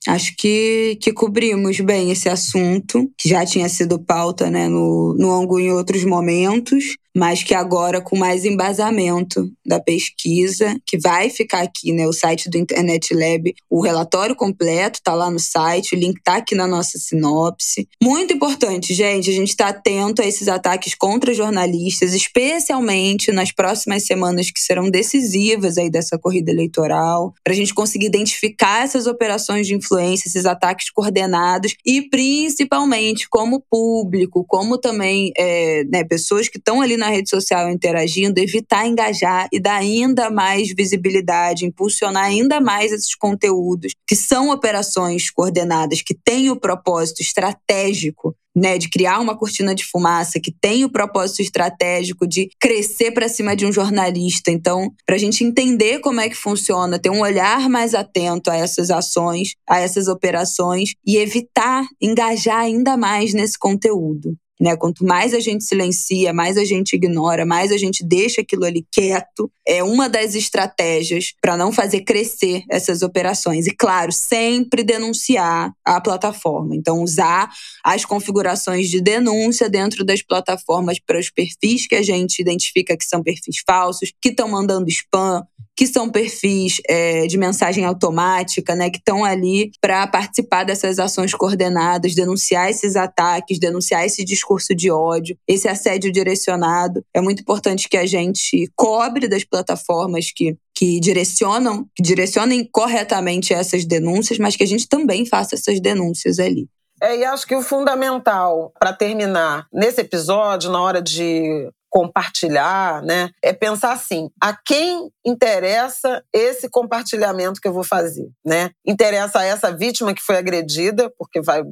[0.07, 5.33] Acho que, que cobrimos bem esse assunto, que já tinha sido pauta né, no, no
[5.33, 11.59] ângulo em outros momentos, mas que agora com mais embasamento da pesquisa, que vai ficar
[11.59, 15.99] aqui, né, o site do Internet Lab, o relatório completo tá lá no site, o
[15.99, 17.89] link tá aqui na nossa sinopse.
[18.01, 24.05] Muito importante, gente, a gente está atento a esses ataques contra jornalistas, especialmente nas próximas
[24.05, 29.67] semanas que serão decisivas aí dessa corrida eleitoral, para a gente conseguir identificar essas operações
[29.67, 36.57] de influência, esses ataques coordenados e principalmente como público, como também é, né, pessoas que
[36.57, 42.59] estão ali na rede social interagindo, evitar engajar e dar ainda mais visibilidade, impulsionar ainda
[42.59, 49.19] mais esses conteúdos que são operações coordenadas, que têm o propósito estratégico né, de criar
[49.19, 53.71] uma cortina de fumaça que tem o propósito estratégico de crescer para cima de um
[53.71, 54.51] jornalista.
[54.51, 58.55] Então, para a gente entender como é que funciona, ter um olhar mais atento a
[58.55, 64.35] essas ações, a essas operações e evitar engajar ainda mais nesse conteúdo.
[64.59, 64.75] Né?
[64.75, 68.85] Quanto mais a gente silencia, mais a gente ignora, mais a gente deixa aquilo ali
[68.91, 73.67] quieto, é uma das estratégias para não fazer crescer essas operações.
[73.67, 76.75] E, claro, sempre denunciar a plataforma.
[76.75, 77.49] Então, usar
[77.85, 83.05] as configurações de denúncia dentro das plataformas para os perfis que a gente identifica que
[83.05, 85.45] são perfis falsos, que estão mandando spam,
[85.79, 91.33] que são perfis é, de mensagem automática, né, que estão ali para participar dessas ações
[91.33, 97.01] coordenadas, denunciar esses ataques, denunciar esse discurso de ódio, esse assédio direcionado.
[97.13, 103.53] É muito importante que a gente cobre das plataformas que que direcionam, que direcionem corretamente
[103.53, 106.69] essas denúncias, mas que a gente também faça essas denúncias ali.
[107.01, 113.29] É, e acho que o fundamental para terminar nesse episódio, na hora de compartilhar, né?
[113.41, 118.71] É pensar assim: a quem interessa esse compartilhamento que eu vou fazer, né?
[118.85, 121.63] Interessa a essa vítima que foi agredida, porque vai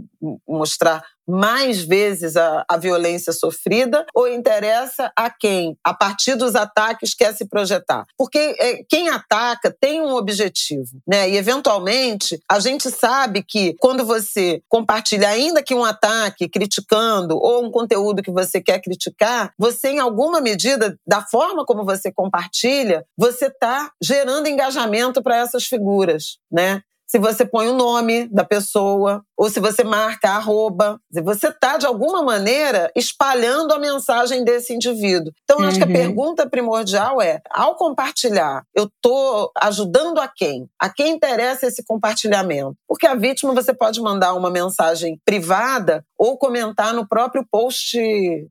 [0.48, 7.14] mostrar mais vezes a, a violência sofrida ou interessa a quem, a partir dos ataques,
[7.14, 8.06] quer se projetar?
[8.18, 11.30] Porque é, quem ataca tem um objetivo, né?
[11.30, 17.66] E eventualmente a gente sabe que quando você compartilha, ainda que um ataque criticando ou
[17.66, 23.06] um conteúdo que você quer criticar, você, em alguma medida, da forma como você compartilha,
[23.18, 26.82] você está gerando engajamento para essas figuras, né?
[27.08, 31.00] Se você põe o nome da pessoa, ou se você marca arroba.
[31.24, 35.32] Você está, de alguma maneira, espalhando a mensagem desse indivíduo.
[35.44, 35.94] Então, acho que a uhum.
[35.94, 40.68] pergunta primordial é: ao compartilhar, eu estou ajudando a quem?
[40.78, 42.76] A quem interessa esse compartilhamento?
[42.86, 47.98] Porque a vítima você pode mandar uma mensagem privada ou comentar no próprio post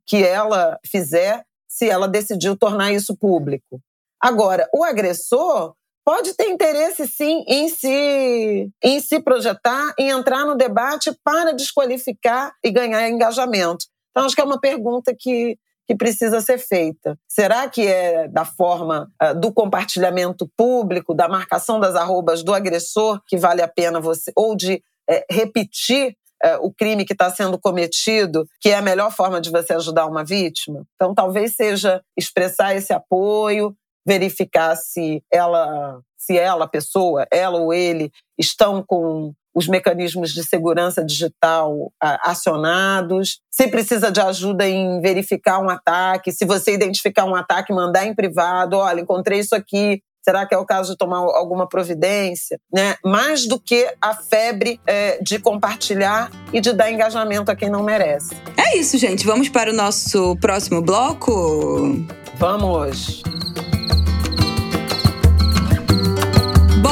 [0.07, 3.81] que ela fizer, se ela decidiu tornar isso público.
[4.21, 5.75] Agora, o agressor
[6.07, 12.55] pode ter interesse sim em se, em se projetar, em entrar no debate para desqualificar
[12.63, 13.87] e ganhar engajamento.
[14.13, 17.19] Então, acho que é uma pergunta que, que precisa ser feita.
[17.29, 23.21] Será que é da forma uh, do compartilhamento público, da marcação das arrobas do agressor
[23.27, 24.81] que vale a pena você, ou de
[25.11, 29.51] é, repetir é, o crime que está sendo cometido, que é a melhor forma de
[29.51, 30.87] você ajudar uma vítima?
[30.95, 33.77] Então, talvez seja expressar esse apoio,
[34.07, 40.45] verificar se ela, se ela, a pessoa, ela ou ele, estão com os mecanismos de
[40.45, 47.35] segurança digital acionados, se precisa de ajuda em verificar um ataque, se você identificar um
[47.35, 51.19] ataque, mandar em privado, olha, encontrei isso aqui, Será que é o caso de tomar
[51.19, 52.59] alguma providência?
[52.73, 52.97] Né?
[53.05, 57.85] Mais do que a febre é, de compartilhar e de dar engajamento a quem não
[57.85, 58.35] merece.
[58.57, 59.25] É isso, gente.
[59.25, 62.05] Vamos para o nosso próximo bloco?
[62.39, 63.23] Vamos!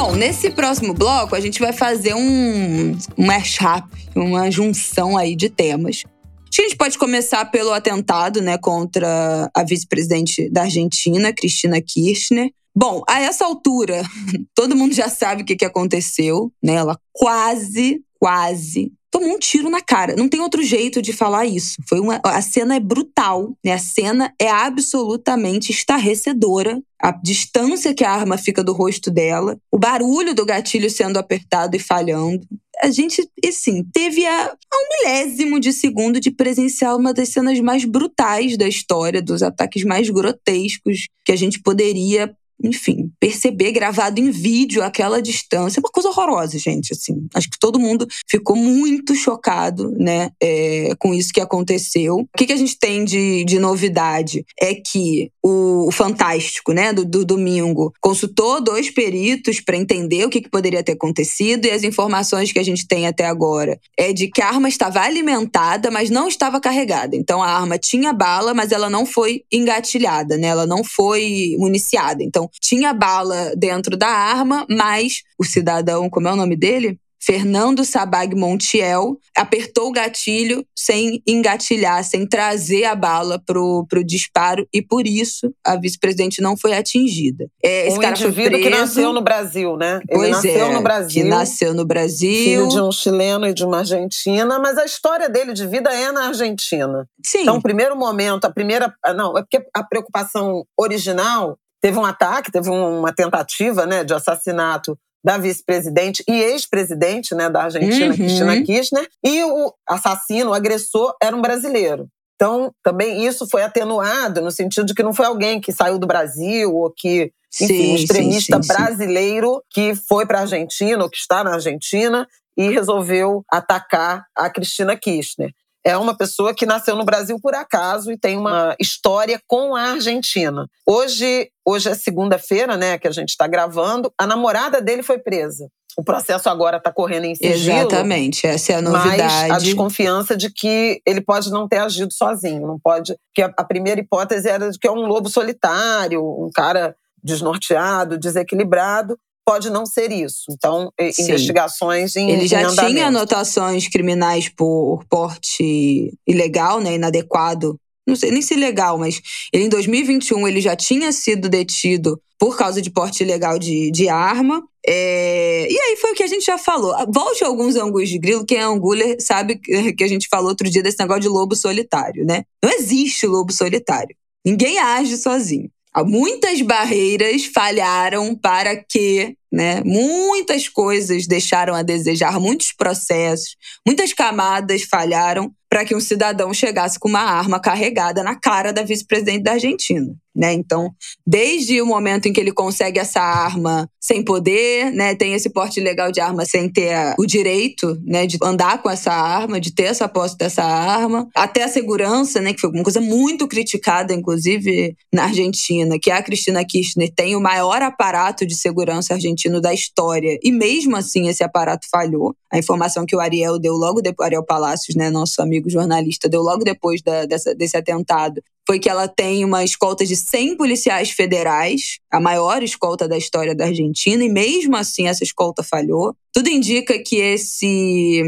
[0.05, 5.49] Bom, nesse próximo bloco a gente vai fazer um, um mashup, uma junção aí de
[5.49, 6.03] temas.
[6.05, 12.51] A gente pode começar pelo atentado né, contra a vice-presidente da Argentina, Cristina Kirchner.
[12.75, 14.03] Bom, a essa altura,
[14.53, 16.53] todo mundo já sabe o que, que aconteceu.
[16.61, 16.75] Né?
[16.75, 20.13] Ela quase, quase tomou um tiro na cara.
[20.13, 21.77] Não tem outro jeito de falar isso.
[21.87, 23.71] Foi uma, a cena é brutal, né?
[23.71, 26.81] A cena é absolutamente estarrecedora.
[27.01, 31.77] A distância que a arma fica do rosto dela, o barulho do gatilho sendo apertado
[31.77, 32.45] e falhando.
[32.81, 37.57] A gente, assim, teve a, a um milésimo de segundo de presenciar uma das cenas
[37.61, 44.19] mais brutais da história, dos ataques mais grotescos que a gente poderia enfim, perceber gravado
[44.19, 45.79] em vídeo aquela distância.
[45.79, 46.93] É uma coisa horrorosa, gente.
[46.93, 52.15] Assim, acho que todo mundo ficou muito chocado, né, é, com isso que aconteceu.
[52.15, 56.91] O que, que a gente tem de, de novidade é que o, o Fantástico, né,
[56.91, 61.71] do, do, domingo, consultou dois peritos para entender o que, que poderia ter acontecido e
[61.71, 65.91] as informações que a gente tem até agora é de que a arma estava alimentada,
[65.91, 67.15] mas não estava carregada.
[67.15, 70.47] Então a arma tinha bala, mas ela não foi engatilhada, né?
[70.47, 72.23] Ela não foi municiada.
[72.45, 76.99] Então tinha bala dentro da arma, mas o cidadão, como é o nome dele?
[77.25, 84.67] Fernando Sabag Montiel apertou o gatilho sem engatilhar, sem trazer a bala pro, pro disparo
[84.71, 87.47] e por isso a vice-presidente não foi atingida.
[87.63, 90.01] É, esse um cara foi preso, que nasceu no Brasil, né?
[90.07, 91.23] Ele pois nasceu é, no Brasil.
[91.23, 92.43] Que nasceu no Brasil.
[92.43, 96.11] Filho de um chileno e de uma argentina, mas a história dele de vida é
[96.11, 97.07] na Argentina.
[97.25, 97.41] Sim.
[97.41, 98.93] Então, o primeiro momento, a primeira.
[99.15, 104.97] Não, é porque a preocupação original teve um ataque, teve uma tentativa né, de assassinato
[105.23, 108.15] da vice-presidente e ex-presidente né, da Argentina, uhum.
[108.15, 112.07] Cristina Kirchner, e o assassino, o agressor, era um brasileiro.
[112.33, 116.07] Então, também isso foi atenuado no sentido de que não foi alguém que saiu do
[116.07, 121.03] Brasil ou que, enfim, sim, um extremista sim, sim, brasileiro que foi para a Argentina
[121.03, 122.27] ou que está na Argentina
[122.57, 125.51] e resolveu atacar a Cristina Kirchner
[125.85, 129.91] é uma pessoa que nasceu no Brasil por acaso e tem uma história com a
[129.91, 130.67] Argentina.
[130.85, 134.11] Hoje, hoje é segunda-feira, né, que a gente está gravando.
[134.17, 135.69] A namorada dele foi presa.
[135.95, 137.77] O processo agora está correndo em sigilo.
[137.77, 139.21] Exatamente, essa é a novidade.
[139.21, 143.15] Mas a desconfiança de que ele pode não ter agido sozinho, não pode.
[143.33, 149.17] Que a primeira hipótese era de que é um lobo solitário, um cara desnorteado, desequilibrado,
[149.45, 150.45] pode não ser isso.
[150.49, 151.23] Então, Sim.
[151.23, 157.79] investigações em Ele já em tinha anotações criminais por porte ilegal, né, inadequado.
[158.07, 159.21] Não sei nem se legal, mas
[159.53, 164.09] ele em 2021 ele já tinha sido detido por causa de porte ilegal de, de
[164.09, 164.63] arma.
[164.85, 165.67] É...
[165.71, 166.93] E aí foi o que a gente já falou.
[167.11, 168.45] Volte a alguns ângulos de grilo.
[168.45, 172.25] Quem é anguler sabe que a gente falou outro dia desse negócio de lobo solitário,
[172.25, 172.43] né?
[172.63, 174.15] Não existe lobo solitário.
[174.45, 175.69] Ninguém age sozinho.
[176.03, 179.81] Muitas barreiras falharam para que né?
[179.85, 183.55] Muitas coisas deixaram a desejar, muitos processos,
[183.87, 188.81] muitas camadas falharam para que um cidadão chegasse com uma arma carregada na cara da
[188.81, 190.15] vice-presidente da Argentina.
[190.33, 190.53] Né?
[190.53, 190.89] Então,
[191.25, 195.79] desde o momento em que ele consegue essa arma sem poder, né, tem esse porte
[195.79, 199.83] legal de arma sem ter o direito né, de andar com essa arma, de ter
[199.83, 204.95] essa posse dessa arma, até a segurança, né, que foi uma coisa muito criticada, inclusive
[205.13, 210.37] na Argentina, que a Cristina Kirchner tem o maior aparato de segurança argentino da história,
[210.43, 212.35] e mesmo assim esse aparato falhou.
[212.55, 216.41] A informação que o Ariel deu logo depois, Ariel Palácios, né, nosso amigo jornalista, deu
[216.41, 221.09] logo depois da, dessa, desse atentado, foi que ela tem uma escolta de 100 policiais
[221.11, 226.15] federais, a maior escolta da história da Argentina, e mesmo assim essa escolta falhou.
[226.33, 228.23] Tudo indica que esse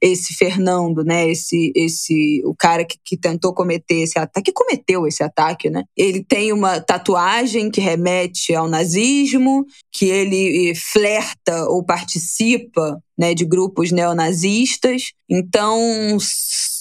[0.00, 5.06] esse Fernando, né, esse esse o cara que, que tentou cometer esse ataque, que cometeu
[5.06, 5.84] esse ataque, né?
[5.96, 13.44] Ele tem uma tatuagem que remete ao nazismo, que ele flerta ou participa, né, de
[13.44, 15.12] grupos neonazistas.
[15.30, 15.78] Então,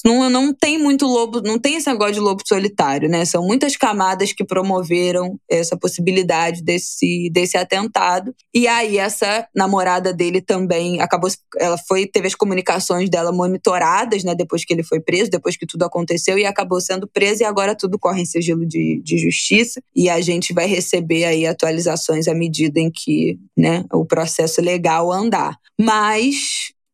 [0.03, 3.23] não, não tem muito lobo, não tem esse negócio de lobo solitário, né?
[3.23, 8.33] São muitas camadas que promoveram essa possibilidade desse, desse atentado.
[8.53, 11.29] E aí, essa namorada dele também acabou.
[11.57, 14.35] Ela foi, teve as comunicações dela monitoradas, né?
[14.35, 17.75] Depois que ele foi preso, depois que tudo aconteceu, e acabou sendo presa, e agora
[17.75, 19.81] tudo corre em sigilo de, de justiça.
[19.95, 25.11] E a gente vai receber aí atualizações à medida em que né, o processo legal
[25.11, 25.55] andar.
[25.79, 26.20] Mas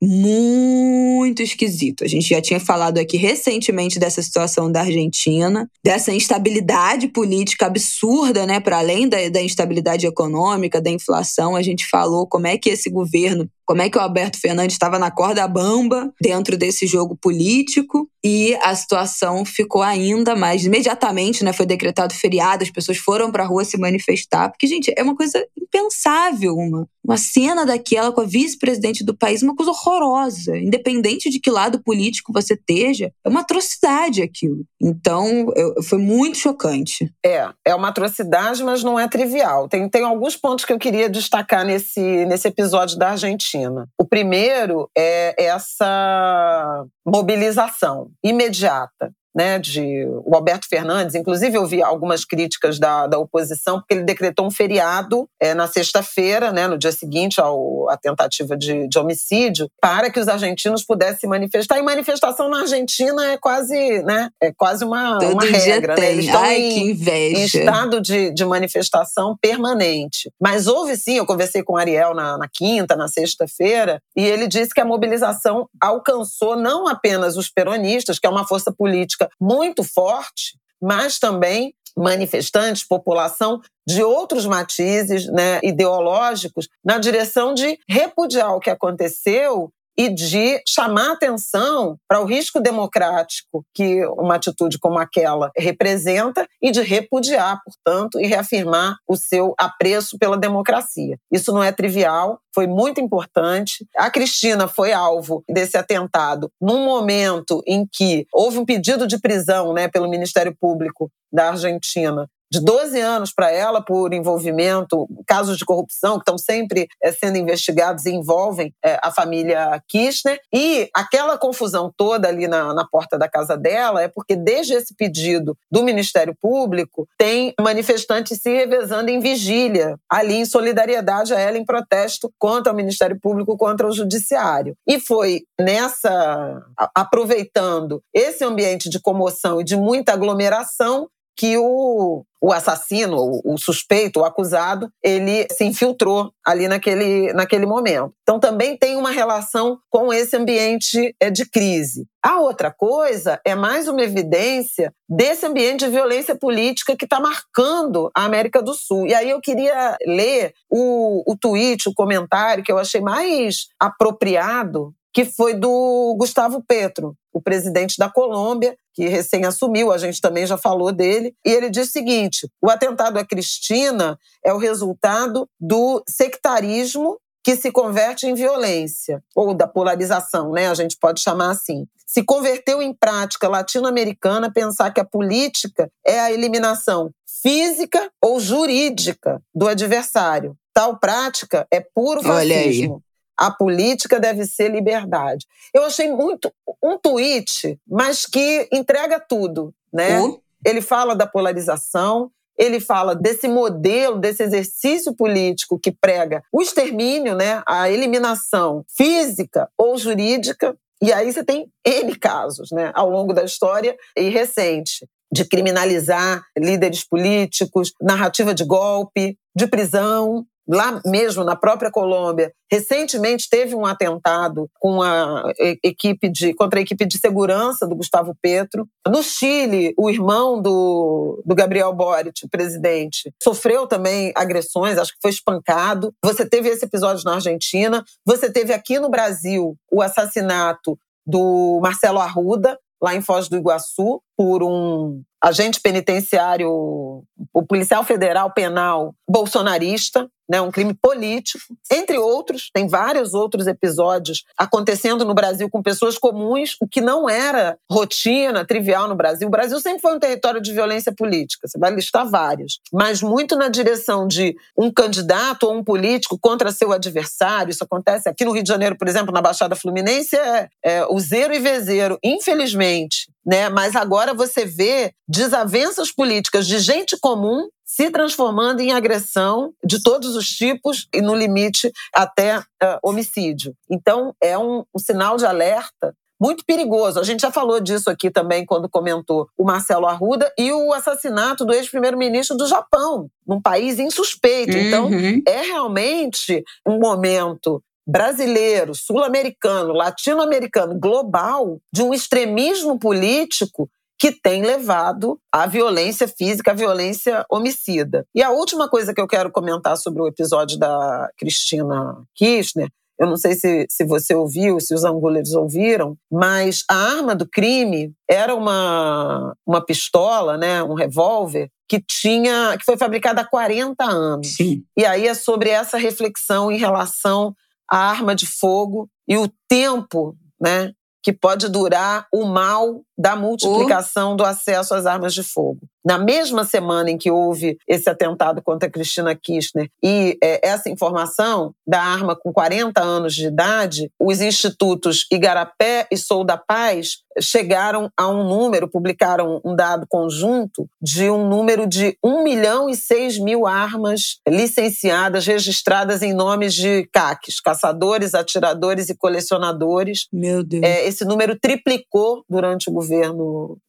[0.01, 2.03] muito esquisito.
[2.03, 8.45] A gente já tinha falado aqui recentemente dessa situação da Argentina, dessa instabilidade política absurda,
[8.45, 8.59] né?
[8.59, 12.89] Para além da, da instabilidade econômica, da inflação, a gente falou como é que esse
[12.89, 18.09] governo como é que o Alberto Fernandes estava na corda bamba dentro desse jogo político
[18.23, 23.43] e a situação ficou ainda mais imediatamente, né, foi decretado feriado, as pessoas foram para
[23.43, 28.19] a rua se manifestar, porque gente, é uma coisa impensável, uma uma cena daquela com
[28.19, 33.29] a vice-presidente do país, uma coisa horrorosa, independente de que lado político você esteja, é
[33.29, 34.65] uma atrocidade aquilo.
[34.81, 37.09] Então, eu, foi muito chocante.
[37.25, 39.69] É, é uma atrocidade, mas não é trivial.
[39.69, 43.56] Tem, tem alguns pontos que eu queria destacar nesse, nesse episódio da Argentina.
[43.99, 52.25] O primeiro é essa mobilização imediata né, de o Alberto Fernandes, inclusive eu vi algumas
[52.25, 56.91] críticas da, da oposição, porque ele decretou um feriado é, na sexta-feira, né, no dia
[56.91, 61.77] seguinte ao, à tentativa de, de homicídio, para que os argentinos pudessem se manifestar.
[61.77, 65.95] E manifestação na Argentina é quase, né, é quase uma, Todo uma regra.
[65.95, 66.11] Né?
[66.13, 70.31] Eles estão Ai, em, em, estado de, de manifestação permanente.
[70.41, 74.47] Mas houve sim, eu conversei com o Ariel na, na quinta, na sexta-feira, e ele
[74.47, 79.83] disse que a mobilização alcançou não apenas os peronistas, que é uma força política muito
[79.83, 88.59] forte, mas também manifestantes, população de outros matizes né, ideológicos, na direção de repudiar o
[88.59, 95.51] que aconteceu e de chamar atenção para o risco democrático que uma atitude como aquela
[95.57, 101.17] representa e de repudiar, portanto, e reafirmar o seu apreço pela democracia.
[101.31, 103.87] Isso não é trivial, foi muito importante.
[103.95, 109.73] A Cristina foi alvo desse atentado num momento em que houve um pedido de prisão
[109.73, 115.65] né, pelo Ministério Público da Argentina de 12 anos para ela por envolvimento, casos de
[115.65, 120.39] corrupção que estão sempre é, sendo investigados e envolvem é, a família Kirchner.
[120.53, 124.95] E aquela confusão toda ali na, na porta da casa dela é porque, desde esse
[124.95, 131.57] pedido do Ministério Público, tem manifestantes se revezando em vigília, ali em solidariedade a ela,
[131.57, 134.75] em protesto contra o Ministério Público, contra o Judiciário.
[134.87, 136.63] E foi nessa,
[136.95, 141.07] aproveitando esse ambiente de comoção e de muita aglomeração,
[141.37, 147.65] que o, o assassino, o, o, suspeito, o acusado, ele se infiltrou ali naquele, naquele
[147.65, 148.11] momento.
[148.23, 152.07] Então também tem uma relação com esse ambiente é, de crise.
[152.23, 158.09] A outra coisa é mais uma evidência desse ambiente de violência política que está marcando
[158.15, 159.05] a América do Sul.
[159.05, 164.93] E aí eu queria ler o, o tweet, o comentário que eu achei mais apropriado
[165.17, 170.47] que foi do Gustavo Petro, o presidente da Colômbia, que recém assumiu, a gente também
[170.47, 175.47] já falou dele, e ele diz o seguinte: o atentado à Cristina é o resultado
[175.59, 180.67] do sectarismo que se converte em violência, ou da polarização, né?
[180.67, 181.85] A gente pode chamar assim.
[182.07, 187.11] Se converteu em prática latino-americana pensar que a política é a eliminação
[187.43, 190.57] física ou jurídica do adversário.
[190.73, 193.03] Tal prática é puro fascismo
[193.37, 195.45] a política deve ser liberdade.
[195.73, 200.19] Eu achei muito um tweet, mas que entrega tudo, né?
[200.19, 200.39] Uhum.
[200.65, 207.35] Ele fala da polarização, ele fala desse modelo, desse exercício político que prega o extermínio,
[207.35, 210.75] né, a eliminação física ou jurídica.
[211.01, 216.43] E aí você tem N casos né, ao longo da história e recente de criminalizar
[216.57, 223.85] líderes políticos, narrativa de golpe, de prisão, lá mesmo na própria Colômbia, recentemente teve um
[223.85, 225.51] atentado com a
[225.83, 228.87] equipe de contra a equipe de segurança do Gustavo Petro.
[229.07, 235.31] No Chile, o irmão do, do Gabriel Boric, presidente, sofreu também agressões, acho que foi
[235.31, 236.13] espancado.
[236.23, 242.19] Você teve esse episódio na Argentina, você teve aqui no Brasil o assassinato do Marcelo
[242.19, 250.29] Arruda, lá em Foz do Iguaçu, por um agente penitenciário, o policial federal penal bolsonarista,
[250.49, 251.59] né, um crime político,
[251.91, 257.29] entre outros, tem vários outros episódios acontecendo no Brasil com pessoas comuns, o que não
[257.29, 259.47] era rotina, trivial no Brasil.
[259.47, 263.57] O Brasil sempre foi um território de violência política, você vai listar vários, mas muito
[263.57, 267.71] na direção de um candidato ou um político contra seu adversário.
[267.71, 271.19] Isso acontece aqui no Rio de Janeiro, por exemplo, na Baixada Fluminense, é, é o
[271.19, 273.27] zero e vezeiro, infelizmente.
[273.47, 273.69] Né?
[273.69, 280.35] Mas agora você vê desavenças políticas de gente comum se transformando em agressão de todos
[280.35, 282.63] os tipos e, no limite, até uh,
[283.01, 283.73] homicídio.
[283.89, 287.19] Então, é um, um sinal de alerta muito perigoso.
[287.19, 291.65] A gente já falou disso aqui também quando comentou o Marcelo Arruda e o assassinato
[291.65, 294.77] do ex-primeiro-ministro do Japão, num país insuspeito.
[294.77, 295.19] Então, uhum.
[295.19, 303.89] Então, é realmente um momento brasileiro, sul-americano, latino-americano, global, de um extremismo político
[304.19, 308.25] que tem levado à violência física, à violência homicida.
[308.33, 312.89] E a última coisa que eu quero comentar sobre o episódio da Cristina Kirchner,
[313.19, 317.47] eu não sei se, se você ouviu, se os angulares ouviram, mas a arma do
[317.47, 324.03] crime era uma, uma pistola, né, um revólver, que tinha que foi fabricada há 40
[324.03, 324.55] anos.
[324.55, 324.83] Sim.
[324.95, 327.55] E aí é sobre essa reflexão em relação
[327.89, 334.35] à arma de fogo e o tempo né, que pode durar o mal da multiplicação
[334.35, 335.79] do acesso às armas de fogo.
[336.05, 341.73] Na mesma semana em que houve esse atentado contra Cristina Kirchner e é, essa informação
[341.85, 348.09] da arma com 40 anos de idade, os institutos Igarapé e Sou da Paz chegaram
[348.17, 353.37] a um número, publicaram um dado conjunto de um número de 1 milhão e 6
[353.39, 360.27] mil armas licenciadas, registradas em nomes de CACs, caçadores, atiradores e colecionadores.
[360.31, 360.83] Meu Deus.
[360.83, 363.06] É, esse número triplicou durante o governo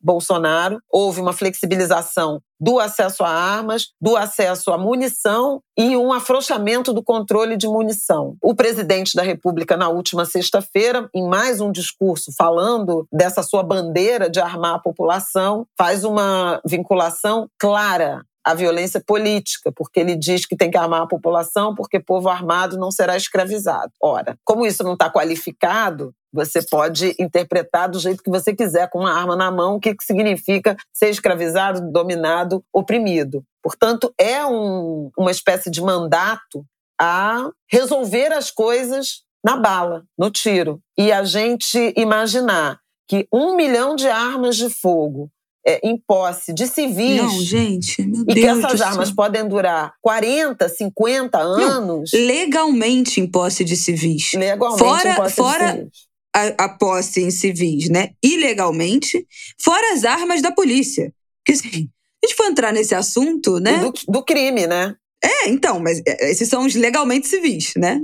[0.00, 0.80] Bolsonaro.
[0.90, 7.02] Houve uma flexibilização do acesso a armas, do acesso à munição e um afrouxamento do
[7.02, 8.36] controle de munição.
[8.42, 14.28] O presidente da República, na última sexta-feira, em mais um discurso falando dessa sua bandeira
[14.28, 20.56] de armar a população, faz uma vinculação clara à violência política, porque ele diz que
[20.56, 23.92] tem que armar a população porque povo armado não será escravizado.
[24.02, 29.00] Ora, como isso não está qualificado, você pode interpretar do jeito que você quiser, com
[29.00, 33.44] uma arma na mão, o que significa ser escravizado, dominado, oprimido.
[33.62, 36.64] Portanto, é um, uma espécie de mandato
[36.98, 40.80] a resolver as coisas na bala, no tiro.
[40.96, 45.30] E a gente imaginar que um milhão de armas de fogo
[45.68, 47.20] é, em posse de civis.
[47.20, 48.38] Não, gente, meu Deus.
[48.38, 52.10] E que essas armas podem durar 40, 50 anos.
[52.10, 54.32] Não, legalmente em posse de civis.
[54.32, 56.08] Legalmente fora, em posse fora de civis.
[56.34, 58.10] A, a posse em civis, né?
[58.24, 59.26] Ilegalmente,
[59.62, 61.12] fora as armas da polícia.
[61.44, 61.88] Porque assim,
[62.24, 63.78] a gente for entrar nesse assunto, né?
[63.80, 64.96] Do, do crime, né?
[65.22, 68.00] É, então, mas é, esses são os legalmente civis, né?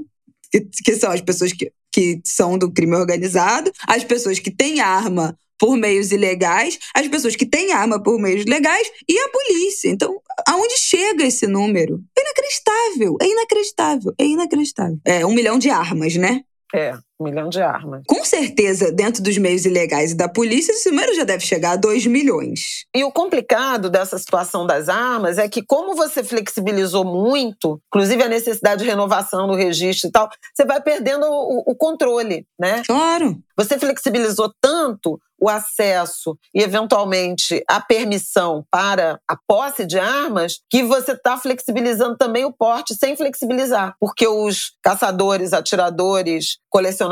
[0.53, 4.81] Que, que são as pessoas que, que são do crime organizado, as pessoas que têm
[4.81, 5.35] arma
[5.65, 9.89] por meios ilegais, as pessoas que têm arma por meios legais e a polícia.
[9.89, 12.03] Então, aonde chega esse número?
[12.15, 14.99] É inacreditável, é inacreditável, é inacreditável.
[15.07, 16.43] É um milhão de armas, né?
[16.75, 18.03] É, um milhão de armas.
[18.07, 21.77] Com certeza, dentro dos meios ilegais e da polícia, esse número já deve chegar a
[21.77, 22.85] 2 milhões.
[22.95, 28.29] E o complicado dessa situação das armas é que, como você flexibilizou muito, inclusive a
[28.29, 32.83] necessidade de renovação do registro e tal, você vai perdendo o, o controle, né?
[32.87, 33.39] Claro.
[33.57, 40.83] Você flexibilizou tanto o acesso e, eventualmente, a permissão para a posse de armas, que
[40.83, 43.95] você está flexibilizando também o porte sem flexibilizar.
[44.01, 47.03] Porque os caçadores, atiradores, colecionadores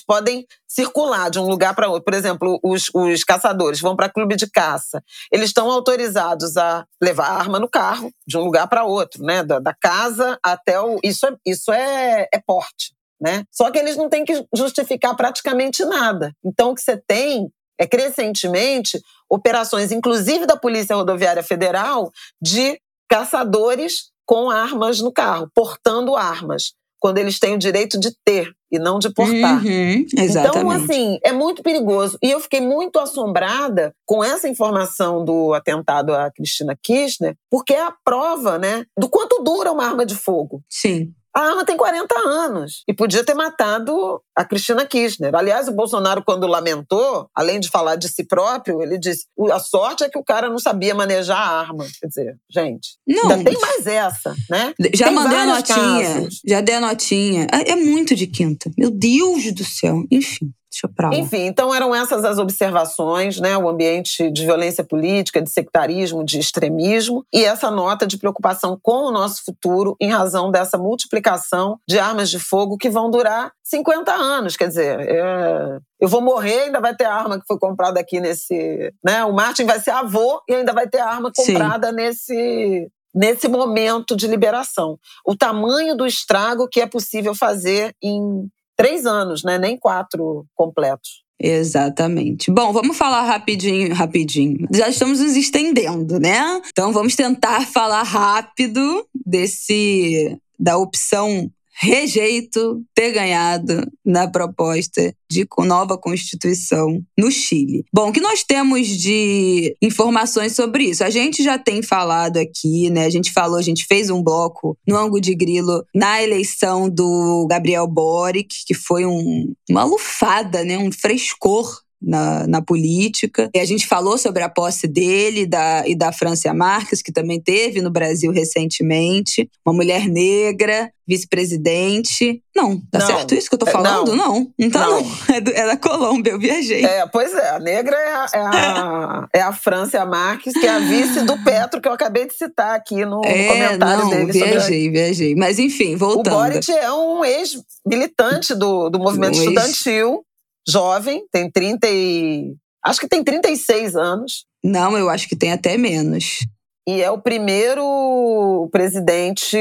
[0.00, 2.04] podem circular de um lugar para outro.
[2.04, 5.02] Por exemplo, os, os caçadores vão para clube de caça.
[5.32, 9.42] Eles estão autorizados a levar a arma no carro de um lugar para outro, né?
[9.42, 10.98] Da, da, casa até o.
[11.02, 12.94] Isso é, isso é, é porte.
[13.20, 13.44] Né?
[13.50, 16.34] Só que eles não têm que justificar praticamente nada.
[16.42, 22.10] Então, o que você tem é crescentemente operações, inclusive da Polícia Rodoviária Federal,
[22.40, 28.54] de caçadores com armas no carro, portando armas, quando eles têm o direito de ter
[28.70, 29.64] e não de portar.
[29.64, 32.18] Uhum, então, assim, é muito perigoso.
[32.22, 37.82] E eu fiquei muito assombrada com essa informação do atentado a Cristina Kirchner, porque é
[37.82, 40.62] a prova, né, do quanto dura uma arma de fogo.
[40.68, 41.12] Sim.
[41.34, 45.34] A arma tem 40 anos e podia ter matado a Cristina Kirchner.
[45.34, 50.02] Aliás, o Bolsonaro, quando lamentou, além de falar de si próprio, ele disse: a sorte
[50.02, 51.86] é que o cara não sabia manejar a arma.
[52.00, 54.74] Quer dizer, gente, não, ainda tem mais essa, né?
[54.94, 56.14] Já tem mandei a notinha.
[56.14, 56.40] Casos.
[56.44, 57.46] Já dei a notinha.
[57.52, 58.70] É, é muito de quinta.
[58.76, 60.04] Meu Deus do céu.
[60.10, 60.52] Enfim.
[60.70, 61.16] Deixa pra lá.
[61.16, 63.58] Enfim, então eram essas as observações, né?
[63.58, 69.08] O ambiente de violência política, de sectarismo, de extremismo e essa nota de preocupação com
[69.08, 74.12] o nosso futuro em razão dessa multiplicação de armas de fogo que vão durar 50
[74.12, 74.56] anos.
[74.56, 75.78] Quer dizer, é...
[76.00, 78.92] eu vou morrer, ainda vai ter arma que foi comprada aqui nesse.
[79.04, 79.24] Né?
[79.24, 81.94] O Martin vai ser avô e ainda vai ter arma comprada Sim.
[81.96, 84.96] nesse nesse momento de liberação.
[85.26, 88.48] O tamanho do estrago que é possível fazer em
[88.82, 89.58] três anos, né?
[89.58, 91.22] Nem quatro completos.
[91.42, 92.50] Exatamente.
[92.50, 94.68] Bom, vamos falar rapidinho, rapidinho.
[94.74, 96.60] Já estamos nos estendendo, né?
[96.68, 101.50] Então vamos tentar falar rápido desse da opção
[101.80, 107.84] rejeito ter ganhado na proposta de nova Constituição no Chile.
[107.92, 111.02] Bom, o que nós temos de informações sobre isso?
[111.02, 113.06] A gente já tem falado aqui, né?
[113.06, 117.46] A gente falou, a gente fez um bloco no ângulo de grilo na eleição do
[117.48, 120.76] Gabriel Boric, que foi um, uma lufada, né?
[120.76, 123.50] Um frescor na, na política.
[123.54, 127.40] E a gente falou sobre a posse dele da, e da Francia Marques, que também
[127.40, 129.48] teve no Brasil recentemente.
[129.66, 132.42] Uma mulher negra, vice-presidente.
[132.54, 134.14] Não, tá não, certo isso que eu tô falando?
[134.14, 134.30] Não.
[134.30, 135.02] Não, então não.
[135.02, 135.10] não.
[135.30, 136.84] É, do, é, da Colômbia, eu viajei.
[136.84, 140.70] É, pois é, a negra é a, é a, é a Francia Marques, que é
[140.70, 144.10] a vice do Petro, que eu acabei de citar aqui no, é, no comentário não,
[144.10, 144.32] dele.
[144.32, 144.90] Viajei, a...
[144.90, 145.34] viajei.
[145.34, 146.34] Mas enfim, voltando.
[146.34, 150.24] O Boric é um ex-militante do, do movimento um estudantil.
[150.68, 152.54] Jovem, tem 30 e
[152.84, 154.46] acho que tem 36 anos.
[154.62, 156.46] Não, eu acho que tem até menos.
[156.86, 159.56] E é o primeiro presidente,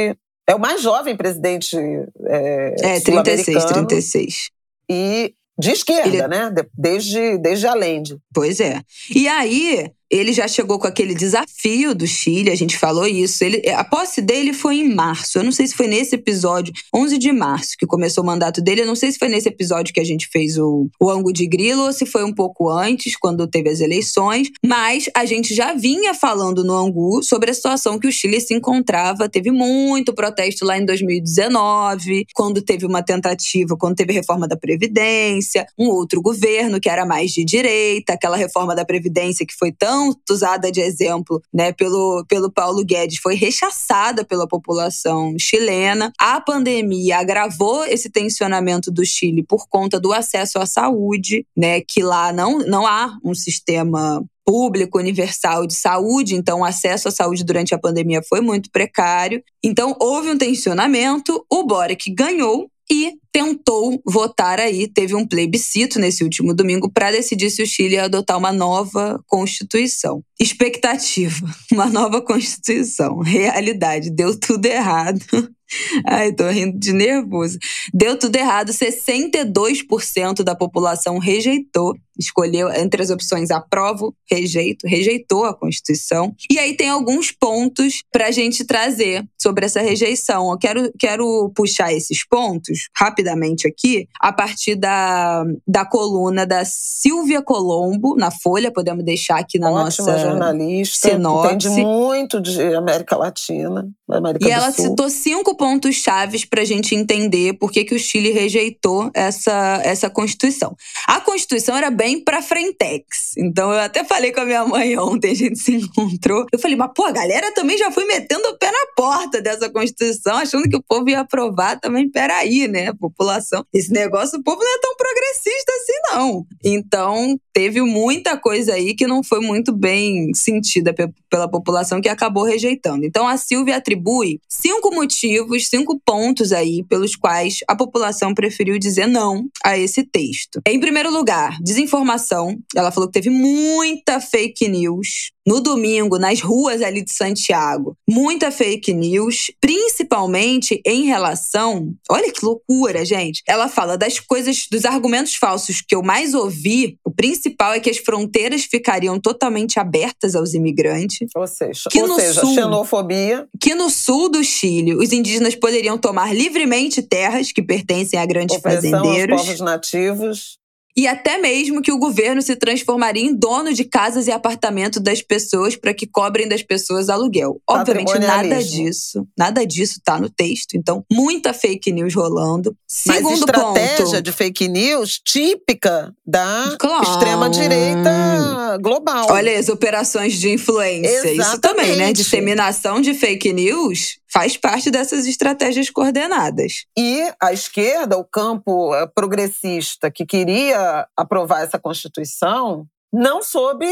[0.48, 1.78] é o mais jovem presidente
[2.26, 4.50] é, É, 36, 36.
[4.90, 6.28] E de esquerda, Ele...
[6.28, 6.52] né?
[6.74, 8.18] Desde, desde Allende.
[8.34, 8.82] Pois é.
[9.14, 13.44] E aí, ele já chegou com aquele desafio do Chile, a gente falou isso.
[13.44, 15.38] Ele, a posse dele foi em março.
[15.38, 18.82] Eu não sei se foi nesse episódio, 11 de março, que começou o mandato dele.
[18.82, 21.46] Eu não sei se foi nesse episódio que a gente fez o, o ângulo de
[21.46, 24.50] grilo ou se foi um pouco antes, quando teve as eleições.
[24.66, 28.54] Mas a gente já vinha falando no Angu sobre a situação que o Chile se
[28.54, 29.30] encontrava.
[29.30, 35.68] Teve muito protesto lá em 2019, quando teve uma tentativa, quando teve reforma da Previdência,
[35.78, 39.99] um outro governo que era mais de direita, aquela reforma da Previdência que foi tão
[40.00, 46.12] tanto usada de exemplo né, pelo, pelo Paulo Guedes, foi rechaçada pela população chilena.
[46.18, 52.02] A pandemia agravou esse tensionamento do Chile por conta do acesso à saúde, né, que
[52.02, 57.44] lá não, não há um sistema público universal de saúde, então o acesso à saúde
[57.44, 59.44] durante a pandemia foi muito precário.
[59.64, 66.24] Então houve um tensionamento, o Boric ganhou e tentou votar aí, teve um plebiscito nesse
[66.24, 70.24] último domingo para decidir se o Chile ia adotar uma nova constituição.
[70.40, 73.20] Expectativa, uma nova constituição.
[73.20, 75.24] Realidade, deu tudo errado.
[76.08, 77.60] Ai, tô rindo de nervoso.
[77.94, 78.72] Deu tudo errado.
[78.72, 86.36] 62% da população rejeitou, escolheu entre as opções aprovo, rejeito, rejeitou a Constituição.
[86.52, 90.52] E aí tem alguns pontos pra gente trazer sobre essa rejeição.
[90.52, 97.42] Eu quero, quero puxar esses pontos rapidamente aqui, a partir da, da coluna da Silvia
[97.42, 101.68] Colombo, na Folha, podemos deixar aqui na Ótima nossa jornalista, sinopse.
[101.68, 104.86] entende muito de América Latina, América e ela Sul.
[104.86, 109.82] citou cinco pontos chaves para a gente entender por que, que o Chile rejeitou essa,
[109.84, 110.76] essa Constituição.
[111.08, 113.34] A Constituição era bem para frentex.
[113.38, 116.46] Então eu até falei com a minha mãe ontem, a gente se encontrou.
[116.52, 119.70] Eu falei, mas pô, a galera também já foi metendo o pé na porta dessa
[119.70, 122.10] Constituição, achando que o povo ia aprovar também.
[122.10, 122.94] Peraí, né?
[122.94, 123.66] População.
[123.74, 125.69] Esse negócio, o povo não é tão progressista
[126.14, 126.46] não.
[126.64, 130.94] Então, teve muita coisa aí que não foi muito bem sentida
[131.30, 133.06] pela população que acabou rejeitando.
[133.06, 139.08] Então, a Silvia atribui cinco motivos, cinco pontos aí pelos quais a população preferiu dizer
[139.08, 140.62] não a esse texto.
[140.66, 142.58] Em primeiro lugar, desinformação.
[142.76, 147.98] Ela falou que teve muita fake news no domingo nas ruas ali de Santiago.
[148.08, 151.92] Muita fake news, principalmente em relação.
[152.08, 153.42] Olha que loucura, gente.
[153.48, 157.00] Ela fala das coisas, dos argumentos falsos que eu mais ouvi.
[157.04, 161.28] O principal é que as fronteiras ficariam totalmente abertas aos imigrantes.
[161.36, 163.48] Ou seja, que ou no seja sul, xenofobia.
[163.60, 168.62] Que no sul do Chile, os indígenas poderiam tomar livremente terras que pertencem a grandes
[168.62, 169.40] fazendeiros.
[169.40, 170.59] Aos povos nativos
[171.00, 175.22] e até mesmo que o governo se transformaria em dono de casas e apartamentos das
[175.22, 177.62] pessoas para que cobrem das pessoas aluguel.
[177.66, 180.76] Obviamente nada disso, nada disso tá no texto.
[180.76, 182.76] Então, muita fake news rolando.
[182.86, 187.04] Segundo Mas estratégia ponto, de fake news típica da claro.
[187.04, 189.26] extrema direita global.
[189.30, 191.42] Olha as operações de influência, Exatamente.
[191.42, 192.12] isso também, né?
[192.12, 196.86] Disseminação de fake news faz parte dessas estratégias coordenadas.
[196.98, 203.88] E a esquerda, o campo eh, progressista que queria aprovar essa Constituição, não soube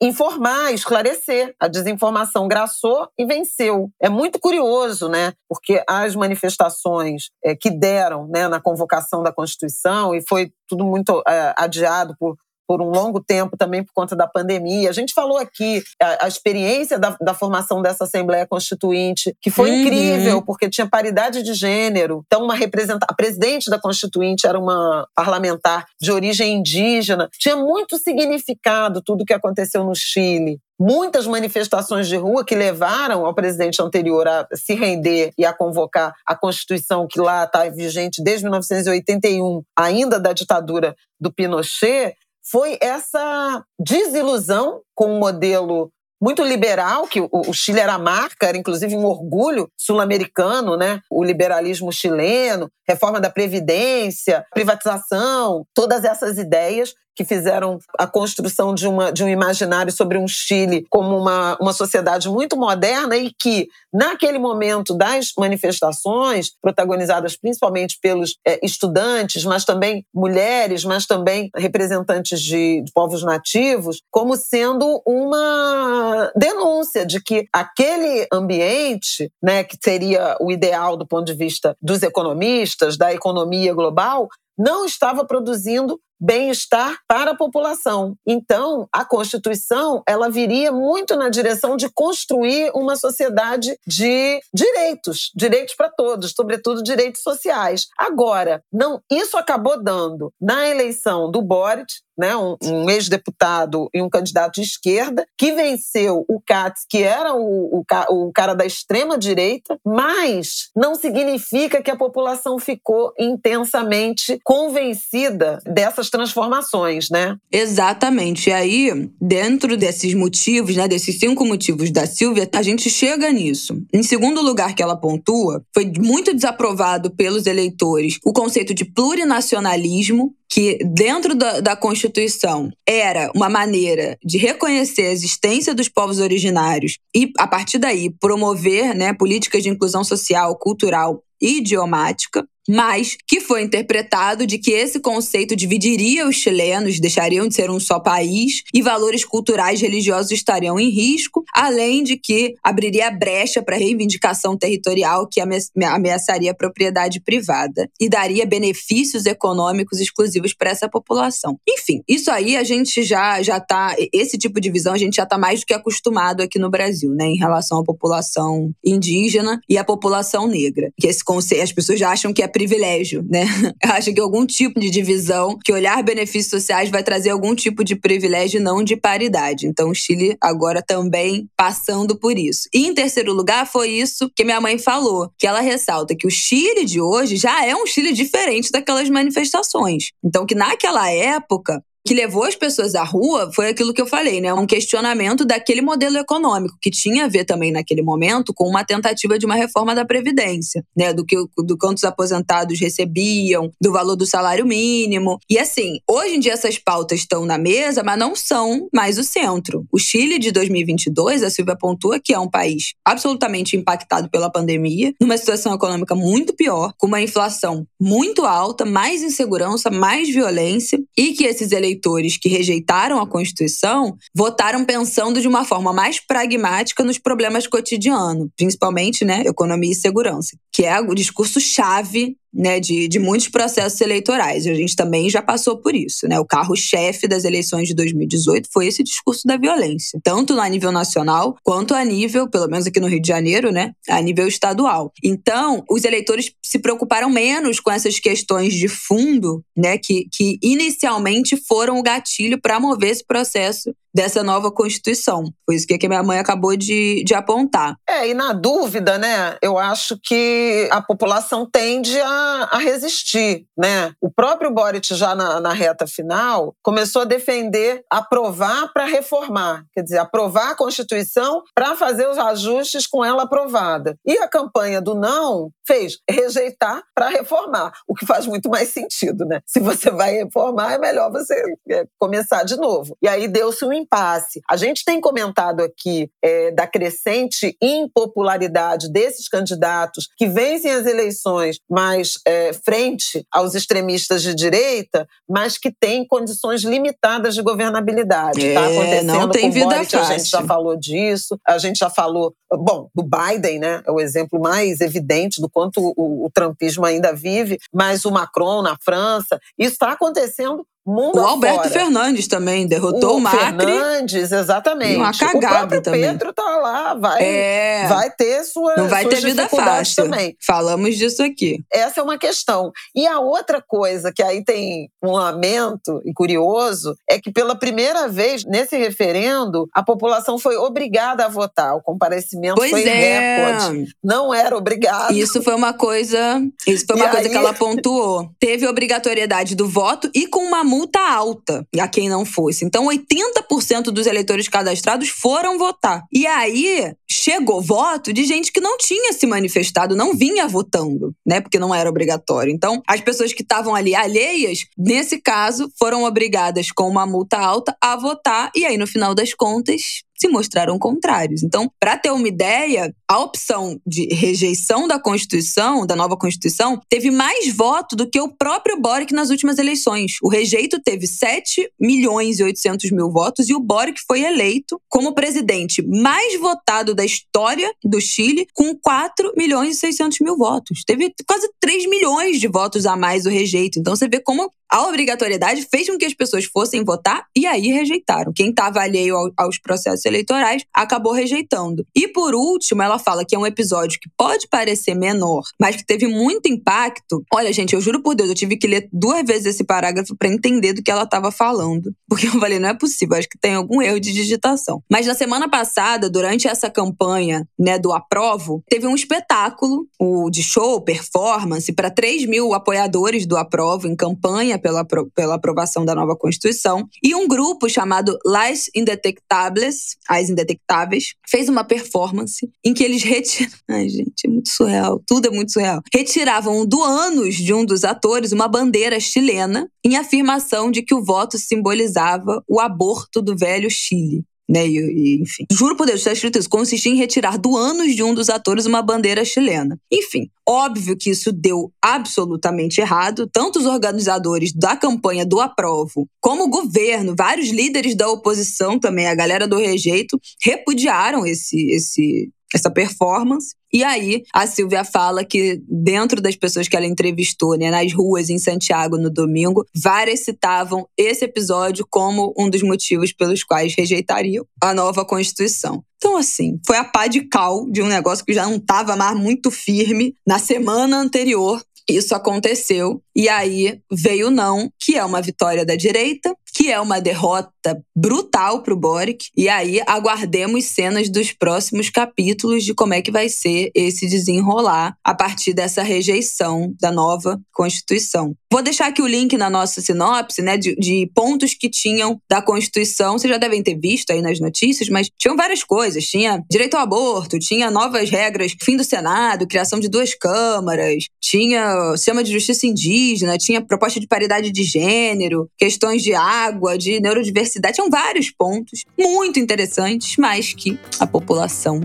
[0.00, 1.54] informar, esclarecer.
[1.58, 3.90] A desinformação graçou e venceu.
[4.00, 5.32] É muito curioso, né?
[5.48, 11.22] Porque as manifestações é, que deram né, na convocação da Constituição, e foi tudo muito
[11.26, 12.36] é, adiado por
[12.66, 14.90] por um longo tempo também por conta da pandemia.
[14.90, 19.70] A gente falou aqui a, a experiência da, da, formação dessa Assembleia Constituinte, que foi
[19.70, 19.82] uhum.
[19.82, 22.22] incrível, porque tinha paridade de gênero.
[22.26, 27.28] Então, uma representante, a presidente da Constituinte era uma parlamentar de origem indígena.
[27.38, 33.24] Tinha muito significado tudo o que aconteceu no Chile muitas manifestações de rua que levaram
[33.24, 38.22] ao presidente anterior a se render e a convocar a Constituição que lá está vigente
[38.22, 42.14] desde 1981, ainda da ditadura do Pinochet,
[42.50, 45.90] foi essa desilusão com o modelo
[46.20, 51.00] muito liberal, que o Chile era a marca, era inclusive um orgulho sul-americano, né?
[51.10, 58.86] O liberalismo chileno, reforma da Previdência, privatização, todas essas ideias que fizeram a construção de,
[58.86, 63.68] uma, de um imaginário sobre um Chile como uma, uma sociedade muito moderna e que,
[63.92, 72.40] naquele momento das manifestações, protagonizadas principalmente pelos é, estudantes, mas também mulheres, mas também representantes
[72.40, 80.36] de, de povos nativos, como sendo uma denúncia de que aquele ambiente, né, que seria
[80.38, 86.98] o ideal do ponto de vista dos economistas, da economia global, não estava produzindo bem-estar
[87.06, 88.16] para a população.
[88.26, 95.74] Então, a Constituição, ela viria muito na direção de construir uma sociedade de direitos, direitos
[95.74, 97.86] para todos, sobretudo direitos sociais.
[97.98, 104.08] Agora, não, isso acabou dando na eleição do Boric, né, um, um ex-deputado e um
[104.08, 109.78] candidato de esquerda, que venceu o Katz, que era o, o, o cara da extrema-direita,
[109.84, 117.36] mas não significa que a população ficou intensamente convencida dessas transformações, né?
[117.50, 118.50] Exatamente.
[118.50, 123.80] E aí, dentro desses motivos, né, desses cinco motivos da Silvia, a gente chega nisso.
[123.92, 130.34] Em segundo lugar que ela pontua, foi muito desaprovado pelos eleitores o conceito de plurinacionalismo,
[130.48, 136.98] que dentro da, da, Constituição era uma maneira de reconhecer a existência dos povos originários
[137.14, 143.40] e, a partir daí, promover né, políticas de inclusão social, cultural e idiomática mas que
[143.40, 148.62] foi interpretado de que esse conceito dividiria os chilenos, deixariam de ser um só país
[148.74, 155.26] e valores culturais religiosos estariam em risco, além de que abriria brecha para reivindicação territorial
[155.28, 161.58] que ameaçaria a propriedade privada e daria benefícios econômicos exclusivos para essa população.
[161.68, 165.22] Enfim, isso aí a gente já já tá esse tipo de visão a gente já
[165.24, 169.78] está mais do que acostumado aqui no Brasil, né, em relação à população indígena e
[169.78, 170.90] à população negra.
[170.98, 173.44] Que esse conceito as pessoas já acham que é privilégio, né?
[173.84, 177.84] Eu acho que algum tipo de divisão, que olhar benefícios sociais vai trazer algum tipo
[177.84, 179.66] de privilégio, não de paridade.
[179.66, 182.66] Então, o Chile agora também passando por isso.
[182.72, 186.30] E em terceiro lugar, foi isso que minha mãe falou, que ela ressalta que o
[186.30, 190.12] Chile de hoje já é um Chile diferente daquelas manifestações.
[190.24, 194.40] Então, que naquela época, que levou as pessoas à rua foi aquilo que eu falei,
[194.40, 194.54] né?
[194.54, 199.36] Um questionamento daquele modelo econômico, que tinha a ver também naquele momento com uma tentativa
[199.38, 201.12] de uma reforma da Previdência, né?
[201.12, 205.38] Do que do quanto os aposentados recebiam, do valor do salário mínimo.
[205.50, 209.24] E assim, hoje em dia essas pautas estão na mesa, mas não são mais o
[209.24, 209.84] centro.
[209.92, 215.12] O Chile de 2022, a Silvia pontua que é um país absolutamente impactado pela pandemia,
[215.20, 221.32] numa situação econômica muito pior, com uma inflação muito alta, mais insegurança, mais violência, e
[221.32, 227.02] que esses eleitores eleitores que rejeitaram a Constituição votaram pensando de uma forma mais pragmática
[227.02, 233.08] nos problemas cotidianos, principalmente, né, economia e segurança, que é o discurso chave né, de,
[233.08, 234.66] de muitos processos eleitorais.
[234.66, 236.26] A gente também já passou por isso.
[236.28, 236.38] Né?
[236.40, 241.56] O carro-chefe das eleições de 2018 foi esse discurso da violência, tanto a nível nacional
[241.62, 245.12] quanto a nível, pelo menos aqui no Rio de Janeiro, né, a nível estadual.
[245.22, 251.56] Então, os eleitores se preocuparam menos com essas questões de fundo, né, que, que inicialmente
[251.56, 255.44] foram o gatilho para mover esse processo dessa nova Constituição.
[255.66, 257.96] Foi isso que a minha mãe acabou de, de apontar.
[258.08, 264.12] É, e na dúvida, né, eu acho que a população tende a, a resistir, né?
[264.18, 270.02] O próprio Boric, já na, na reta final, começou a defender aprovar para reformar, quer
[270.02, 274.16] dizer, aprovar a Constituição para fazer os ajustes com ela aprovada.
[274.24, 279.44] E a campanha do não fez rejeitar para reformar, o que faz muito mais sentido,
[279.44, 279.60] né?
[279.66, 281.54] Se você vai reformar, é melhor você
[281.90, 283.14] é, começar de novo.
[283.22, 284.60] E aí deu-se um impasse.
[284.70, 291.78] A gente tem comentado aqui é, da crescente impopularidade desses candidatos que vencem as eleições,
[291.90, 298.64] mas é, frente aos extremistas de direita, mas que têm condições limitadas de governabilidade.
[298.64, 300.34] Está é, acontecendo não tem com vida Boric, fácil.
[300.34, 304.02] a gente já falou disso, a gente já falou, bom, do Biden, né?
[304.06, 308.82] É o exemplo mais evidente do quanto o, o trumpismo ainda vive, mas o Macron
[308.82, 311.90] na França, isso está acontecendo Mundo o Alberto afora.
[311.90, 313.86] Fernandes também derrotou o, o Macri.
[313.86, 315.16] Fernandes, exatamente.
[315.16, 316.22] Uma cagada o também.
[316.22, 318.06] Pedro tá lá, vai, é.
[318.08, 320.24] vai ter sua Não vai ter vida fácil.
[320.24, 320.56] Também.
[320.66, 321.84] Falamos disso aqui.
[321.92, 322.90] Essa é uma questão.
[323.14, 328.26] E a outra coisa que aí tem um lamento e curioso é que pela primeira
[328.26, 331.94] vez nesse referendo a população foi obrigada a votar.
[331.94, 333.58] O comparecimento pois foi é.
[333.58, 334.06] recorde.
[334.24, 335.32] Não era obrigado.
[335.32, 337.50] Isso foi uma coisa, isso foi uma e coisa aí...
[337.50, 338.50] que ela pontuou.
[338.58, 342.84] Teve obrigatoriedade do voto e com uma multa alta a quem não fosse.
[342.84, 346.24] Então, 80% dos eleitores cadastrados foram votar.
[346.32, 351.60] E aí chegou voto de gente que não tinha se manifestado, não vinha votando, né?
[351.60, 352.72] Porque não era obrigatório.
[352.72, 357.94] Então, as pessoas que estavam ali alheias, nesse caso, foram obrigadas com uma multa alta
[358.00, 358.70] a votar.
[358.74, 361.62] E aí, no final das contas, se mostraram contrários.
[361.62, 367.30] Então, para ter uma ideia, a opção de rejeição da Constituição, da nova Constituição, teve
[367.30, 370.34] mais voto do que o próprio Boric nas últimas eleições.
[370.42, 375.34] O rejeito teve 7 milhões e 800 mil votos e o Boric foi eleito como
[375.34, 381.02] presidente mais votado da história do Chile, com 4 milhões e 600 mil votos.
[381.06, 383.98] Teve quase 3 milhões de votos a mais o rejeito.
[383.98, 387.88] Então você vê como a obrigatoriedade fez com que as pessoas fossem votar e aí
[387.88, 388.52] rejeitaram.
[388.54, 392.06] Quem estava alheio aos processos eleitorais acabou rejeitando.
[392.14, 396.04] E por último, ela fala que é um episódio que pode parecer menor, mas que
[396.04, 397.44] teve muito impacto.
[397.52, 400.48] Olha, gente, eu juro por Deus, eu tive que ler duas vezes esse parágrafo para
[400.48, 402.14] entender do que ela estava falando.
[402.28, 405.02] Porque eu falei, não é possível, acho que tem algum erro de digitação.
[405.10, 410.62] Mas na semana passada, durante essa campanha né, do Aprovo, teve um espetáculo o de
[410.62, 415.04] show, performance, para 3 mil apoiadores do Aprovo em campanha pela,
[415.34, 417.08] pela aprovação da nova Constituição.
[417.22, 423.76] E um grupo chamado Las Indetectables, As Indetectáveis, fez uma performance em que eles retiraram.
[423.88, 425.22] Ai, gente, é muito surreal.
[425.26, 426.00] Tudo é muito surreal.
[426.12, 431.24] Retiravam do ânus de um dos atores uma bandeira chilena em afirmação de que o
[431.24, 434.86] voto simbolizava o aborto do velho Chile né?
[434.86, 435.64] E, e, enfim.
[435.70, 436.68] Juro por Deus, está escrito isso.
[436.68, 439.98] Consistia em retirar do ânus de um dos atores uma bandeira chilena.
[440.12, 443.48] Enfim, óbvio que isso deu absolutamente errado.
[443.52, 449.26] Tanto os organizadores da campanha do Aprovo, como o governo, vários líderes da oposição também,
[449.26, 453.74] a galera do rejeito, repudiaram esse, esse, essa performance.
[453.96, 458.50] E aí, a Silvia fala que, dentro das pessoas que ela entrevistou, né, nas ruas
[458.50, 464.66] em Santiago no domingo, várias citavam esse episódio como um dos motivos pelos quais rejeitariam
[464.82, 466.04] a nova Constituição.
[466.18, 469.34] Então, assim, foi a pá de cal de um negócio que já não estava mais
[469.34, 475.42] muito firme na semana anterior isso aconteceu e aí veio o não, que é uma
[475.42, 479.46] vitória da direita, que é uma derrota brutal para o Boric.
[479.56, 485.16] E aí aguardemos cenas dos próximos capítulos de como é que vai ser esse desenrolar
[485.24, 488.54] a partir dessa rejeição da nova Constituição.
[488.70, 492.60] Vou deixar aqui o link na nossa sinopse, né, de, de pontos que tinham da
[492.60, 493.38] Constituição.
[493.38, 496.26] Vocês já devem ter visto aí nas notícias, mas tinham várias coisas.
[496.26, 502.14] Tinha direito ao aborto, tinha novas regras, fim do Senado, criação de duas câmaras, tinha
[502.16, 506.65] sistema de justiça indígena, tinha proposta de paridade de gênero, questões de água,
[506.98, 512.00] de neurodiversidade, tinham vários pontos muito interessantes, mas que a população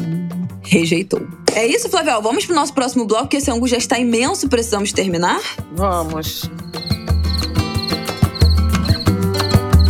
[0.63, 1.21] rejeitou.
[1.53, 2.21] É isso, Flavel.
[2.21, 5.41] Vamos pro nosso próximo bloco, que esse ângulo já está imenso, precisamos terminar?
[5.73, 6.49] Vamos.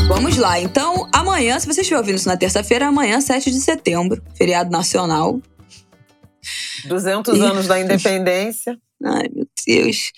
[0.07, 0.59] Vamos lá.
[0.59, 5.39] Então, amanhã, se você estiver ouvindo isso na terça-feira, amanhã, 7 de setembro, feriado nacional.
[6.85, 7.41] 200 e...
[7.41, 8.77] anos da independência.
[9.03, 10.11] Ai, meu Deus.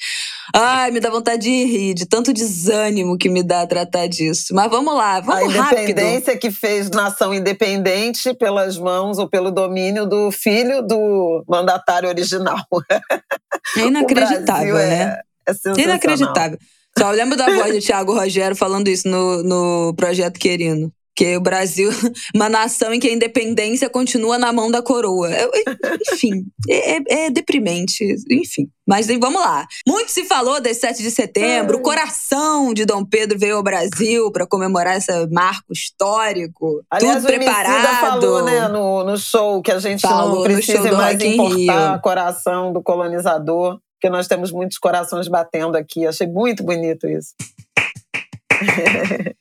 [0.54, 4.54] Ai, me dá vontade de rir, de tanto desânimo que me dá tratar disso.
[4.54, 5.78] Mas vamos lá, vamos rápido.
[5.78, 6.40] A independência rápido.
[6.40, 12.66] que fez nação independente pelas mãos ou pelo domínio do filho do mandatário original.
[13.78, 15.20] É inacreditável, né?
[15.48, 16.58] É, é Inacreditável.
[16.98, 20.92] Só lembro da voz de Tiago Rogério falando isso no, no Projeto Querino.
[21.16, 21.92] Que o Brasil,
[22.34, 25.30] uma nação em que a independência continua na mão da coroa.
[26.12, 28.04] Enfim, é, é, é deprimente.
[28.32, 28.68] Enfim.
[28.86, 29.66] Mas vamos lá.
[29.88, 31.78] Muito se falou desse 7 de setembro.
[31.78, 36.84] O coração de Dom Pedro veio ao Brasil para comemorar esse marco histórico.
[36.92, 38.00] Aliás, tudo preparado.
[38.02, 42.74] falou, né, no, no show que a gente falou não precisa mais importar o coração
[42.74, 46.06] do colonizador, porque nós temos muitos corações batendo aqui.
[46.06, 47.34] Achei muito bonito isso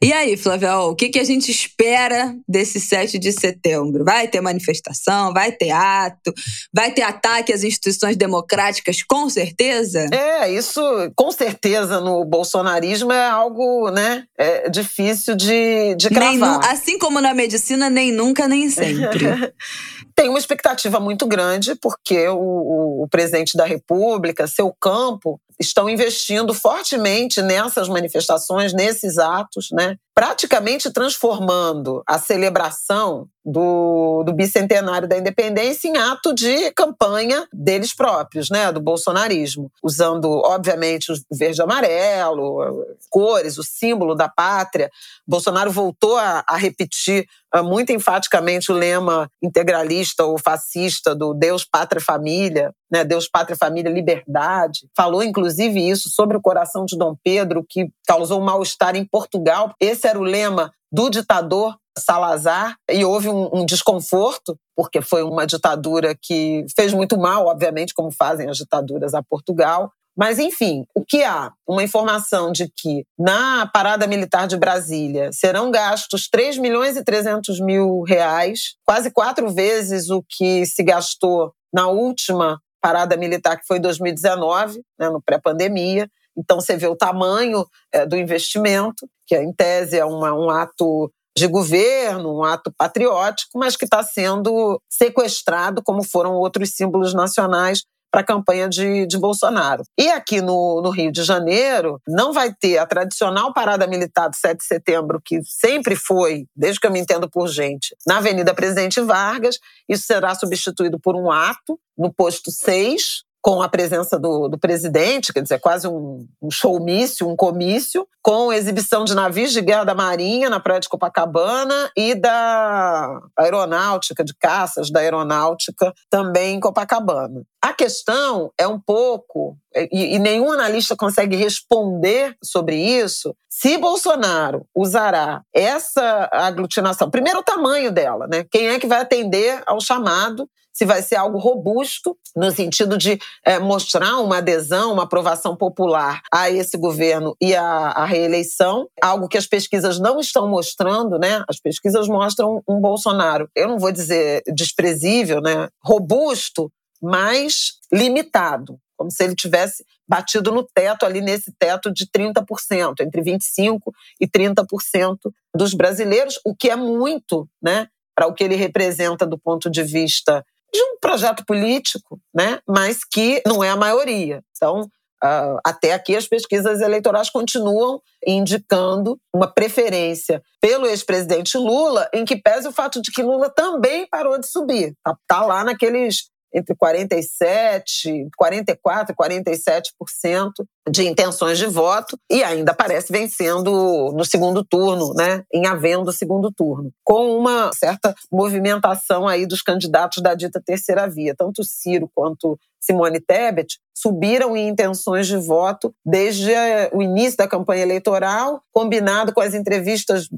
[0.02, 4.04] e aí, Flávio, o que, que a gente espera desse 7 de setembro?
[4.04, 6.32] Vai ter manifestação, vai ter ato,
[6.72, 10.08] vai ter ataque às instituições democráticas, com certeza?
[10.12, 10.82] É, isso
[11.14, 16.60] com certeza no bolsonarismo é algo né, é difícil de, de cravar.
[16.70, 19.52] assim como na medicina, nem nunca, nem sempre.
[20.14, 26.52] Tem uma expectativa muito grande, porque o, o presidente da República, seu campo, estão investindo
[26.54, 29.96] fortemente nessas manifestações, nesses atos, né?
[30.14, 38.48] Praticamente transformando a celebração do, do, bicentenário da independência em ato de campanha deles próprios,
[38.48, 44.90] né, do bolsonarismo, usando, obviamente, o verde e amarelo, cores, o símbolo da pátria.
[45.26, 51.64] Bolsonaro voltou a, a repetir uh, muito enfaticamente o lema integralista ou fascista do Deus,
[51.64, 54.86] Pátria, Família, né, Deus, Pátria, Família, Liberdade.
[54.96, 59.74] Falou, inclusive, isso sobre o coração de Dom Pedro, que causou um mal-estar em Portugal.
[59.80, 65.46] Esse era o lema do ditador Salazar e houve um, um, desconforto, porque foi uma
[65.46, 69.92] ditadura que fez muito mal, obviamente, como fazem as ditaduras a Portugal.
[70.16, 71.52] Mas, enfim, o que há?
[71.66, 77.60] Uma informação de que na parada militar de Brasília serão gastos 3 milhões e 300
[77.60, 83.78] mil reais, quase quatro vezes o que se gastou na última parada militar, que foi
[83.78, 86.08] em 2019, né, no pré-pandemia.
[86.36, 91.10] Então, você vê o tamanho é, do investimento, que em tese é uma, um ato
[91.36, 97.82] de governo, um ato patriótico, mas que está sendo sequestrado, como foram outros símbolos nacionais
[98.12, 99.82] para a campanha de, de Bolsonaro.
[99.98, 104.36] E aqui no, no, Rio de Janeiro, não vai ter a tradicional parada militar do
[104.36, 108.52] 7 de setembro, que sempre foi, desde que eu me entendo por gente, na Avenida
[108.52, 109.58] Presidente Vargas.
[109.88, 115.32] Isso será substituído por um ato no posto 6, com a presença do, do presidente,
[115.32, 119.96] quer dizer, quase um, um showmício, um comício, com exibição de navios de guerra da
[119.96, 127.42] Marinha na praia de Copacabana e da aeronáutica, de caças da aeronáutica também em Copacabana.
[127.60, 134.66] A questão é um pouco, e, e nenhum analista consegue responder sobre isso, se Bolsonaro
[134.74, 137.10] usará essa aglutinação.
[137.10, 138.44] Primeiro, o tamanho dela, né?
[138.50, 140.48] Quem é que vai atender ao chamado?
[140.72, 146.22] Se vai ser algo robusto, no sentido de é, mostrar uma adesão, uma aprovação popular
[146.32, 151.44] a esse governo e a, reeleição, algo que as pesquisas não estão mostrando, né?
[151.48, 155.68] As pesquisas mostram um Bolsonaro, eu não vou dizer desprezível, né?
[155.82, 163.00] Robusto, mas limitado, como se ele tivesse batido no teto, ali nesse teto de 30%,
[163.00, 163.80] entre 25%
[164.20, 165.16] e 30%
[165.54, 167.88] dos brasileiros, o que é muito, né?
[168.14, 172.60] Para o que ele representa do ponto de vista de um projeto político, né?
[172.66, 174.42] mas que não é a maioria.
[174.56, 174.88] Então,
[175.24, 182.34] Uh, até aqui as pesquisas eleitorais continuam indicando uma preferência pelo ex-presidente Lula, em que
[182.34, 184.96] pese o fato de que Lula também parou de subir.
[184.98, 190.50] Está tá lá naqueles entre 47, 44 e 47%
[190.88, 196.50] de intenções de voto e ainda parece vencendo no segundo turno, né, em havendo segundo
[196.50, 202.58] turno, com uma certa movimentação aí dos candidatos da dita terceira via, tanto Ciro quanto
[202.82, 206.50] Simone Tebet subiram em intenções de voto desde
[206.92, 210.28] o início da campanha eleitoral, combinado com as entrevistas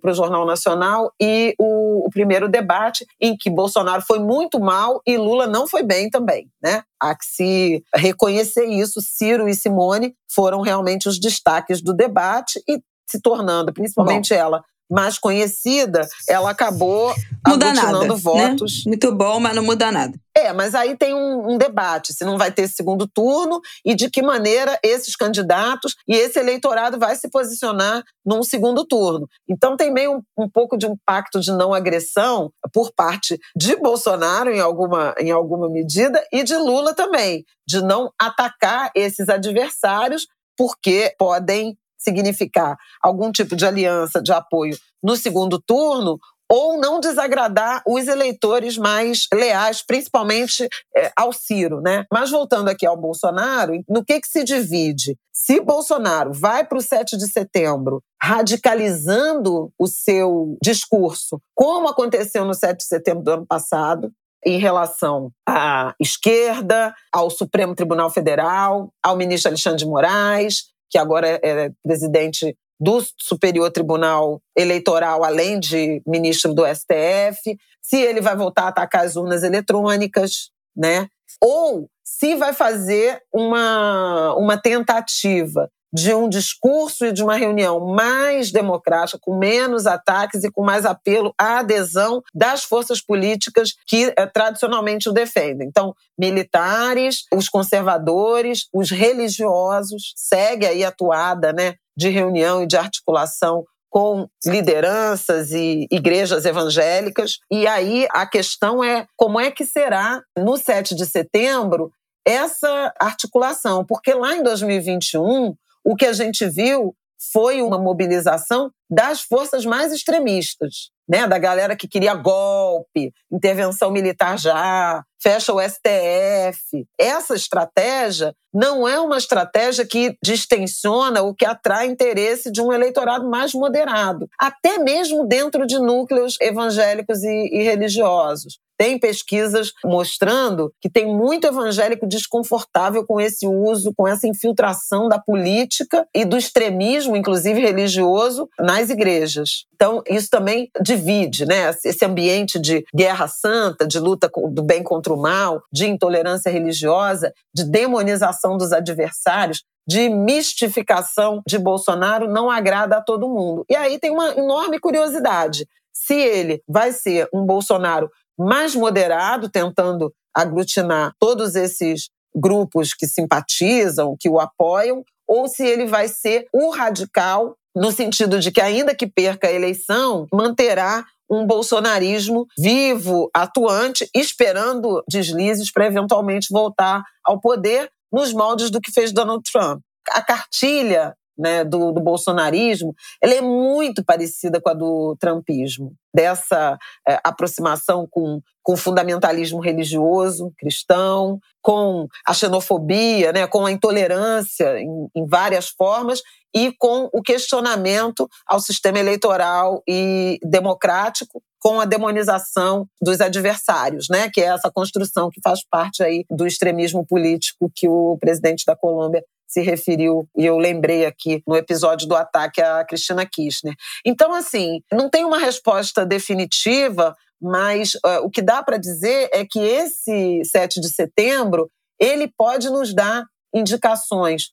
[0.00, 5.00] para o Jornal Nacional e o, o, primeiro debate, em que Bolsonaro foi muito mal
[5.06, 6.50] e Lula não foi bem também.
[6.62, 6.82] Né?
[7.00, 9.00] Há que se reconhecer isso.
[9.00, 9.85] Ciro e Simone
[10.30, 14.40] foram realmente os destaques do debate e se tornando, principalmente Bom.
[14.40, 17.14] ela, mais conhecida, ela acabou
[17.46, 18.14] muda nada, né?
[18.14, 18.84] votos.
[18.84, 18.90] Né?
[18.90, 20.18] Muito bom, mas não muda nada.
[20.36, 24.10] É, mas aí tem um, um, debate se não vai ter segundo turno e de
[24.10, 29.26] que maneira esses candidatos e esse eleitorado vai se posicionar num segundo turno.
[29.48, 33.76] Então tem meio um, um pouco de um pacto de não agressão por parte de
[33.76, 40.26] Bolsonaro em alguma, em alguma medida e de Lula também, de não atacar esses adversários
[40.56, 41.76] porque podem
[42.06, 46.18] significar algum tipo de aliança, de apoio no segundo turno,
[46.48, 52.04] ou não desagradar os eleitores mais leais, principalmente é, ao Ciro, né?
[52.12, 55.16] Mas voltando aqui ao Bolsonaro, no que, que se divide?
[55.32, 62.54] Se Bolsonaro vai para o 7 de setembro radicalizando o seu discurso, como aconteceu no
[62.54, 64.10] 7 de setembro do ano passado,
[64.44, 71.40] em relação à esquerda, ao Supremo Tribunal Federal, ao ministro Alexandre de Moraes, que agora
[71.42, 78.64] é presidente do Superior Tribunal Eleitoral, além de ministro do STF, se ele vai voltar
[78.64, 81.08] a atacar as urnas eletrônicas, né?
[81.42, 88.50] Ou se vai fazer uma, uma tentativa de um discurso e de uma reunião mais
[88.50, 94.26] democrática, com menos ataques e com mais apelo à adesão das forças políticas que eh,
[94.26, 95.68] tradicionalmente o defendem.
[95.68, 102.76] Então, militares, os conservadores, os religiosos, segue aí a toada né, de reunião e de
[102.76, 107.38] articulação com lideranças e igrejas evangélicas.
[107.50, 111.90] E aí a questão é como é que será no 7 de setembro
[112.26, 115.54] essa articulação, porque lá em 2021
[115.86, 116.92] o que a gente viu
[117.32, 121.28] foi uma mobilização das forças mais extremistas, né?
[121.28, 126.86] Da galera que queria golpe, intervenção militar já, fecha o STF.
[126.98, 133.28] Essa estratégia não é uma estratégia que distensiona ou que atrai interesse de um eleitorado
[133.28, 138.58] mais moderado, até mesmo dentro de núcleos evangélicos e, e religiosos.
[138.78, 145.18] Tem pesquisas mostrando que tem muito evangélico desconfortável com esse uso, com essa infiltração da
[145.18, 149.64] política e do extremismo, inclusive religioso, nas igrejas.
[149.74, 151.70] Então, isso também divide, né?
[151.84, 156.50] Esse ambiente de guerra santa, de luta do bem contra contra o mal, de intolerância
[156.50, 163.64] religiosa, de demonização dos adversários, de mistificação de Bolsonaro não agrada a todo mundo.
[163.70, 165.66] E aí tem uma enorme curiosidade.
[165.94, 174.16] Se ele vai ser um Bolsonaro mais moderado, tentando aglutinar todos esses grupos que simpatizam,
[174.18, 178.94] que o apoiam, ou se ele vai ser o radical, no sentido de que, ainda
[178.94, 187.40] que perca a eleição, manterá um bolsonarismo vivo, atuante, esperando deslizes para eventualmente voltar ao
[187.40, 189.80] poder nos moldes do que fez Donald Trump.
[190.10, 196.78] A cartilha né, do, do, bolsonarismo, ela é muito parecida com a do trumpismo, dessa
[197.06, 205.08] é, aproximação com, o fundamentalismo religioso cristão, com a xenofobia, né, com a intolerância em,
[205.14, 206.20] em várias formas
[206.54, 214.30] e com o questionamento ao sistema eleitoral e democrático com a demonização dos adversários, né?
[214.30, 218.76] Que é essa construção que faz parte aí do extremismo político que o presidente da
[218.76, 223.74] Colômbia se referiu, e eu lembrei aqui no episódio do ataque a Cristina Kirchner.
[224.04, 229.44] Então, assim, não tem uma resposta definitiva, mas uh, o que dá para dizer é
[229.44, 233.24] que esse 7 de setembro ele pode nos dar
[233.54, 234.50] indicações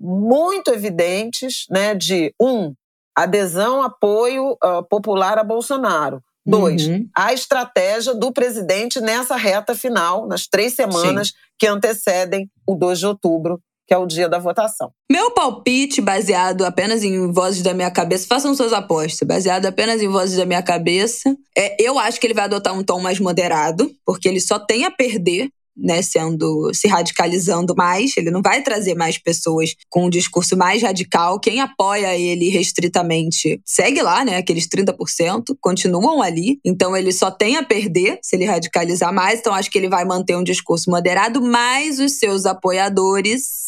[0.00, 2.72] muito evidentes né, de, um,
[3.16, 6.22] adesão, apoio uh, popular a Bolsonaro.
[6.46, 7.06] Dois, uhum.
[7.14, 11.34] a estratégia do presidente nessa reta final, nas três semanas Sim.
[11.58, 14.92] que antecedem o 2 de outubro que é o dia da votação.
[15.10, 20.08] Meu palpite, baseado apenas em vozes da minha cabeça, façam suas apostas, baseado apenas em
[20.08, 23.90] vozes da minha cabeça, é, eu acho que ele vai adotar um tom mais moderado,
[24.04, 25.48] porque ele só tem a perder
[25.78, 30.82] né, sendo se radicalizando mais, ele não vai trazer mais pessoas com um discurso mais
[30.82, 31.38] radical.
[31.38, 36.58] Quem apoia ele restritamente segue lá, né, aqueles 30%, continuam ali.
[36.64, 39.38] Então ele só tem a perder se ele radicalizar mais.
[39.38, 43.67] Então acho que ele vai manter um discurso moderado, mas os seus apoiadores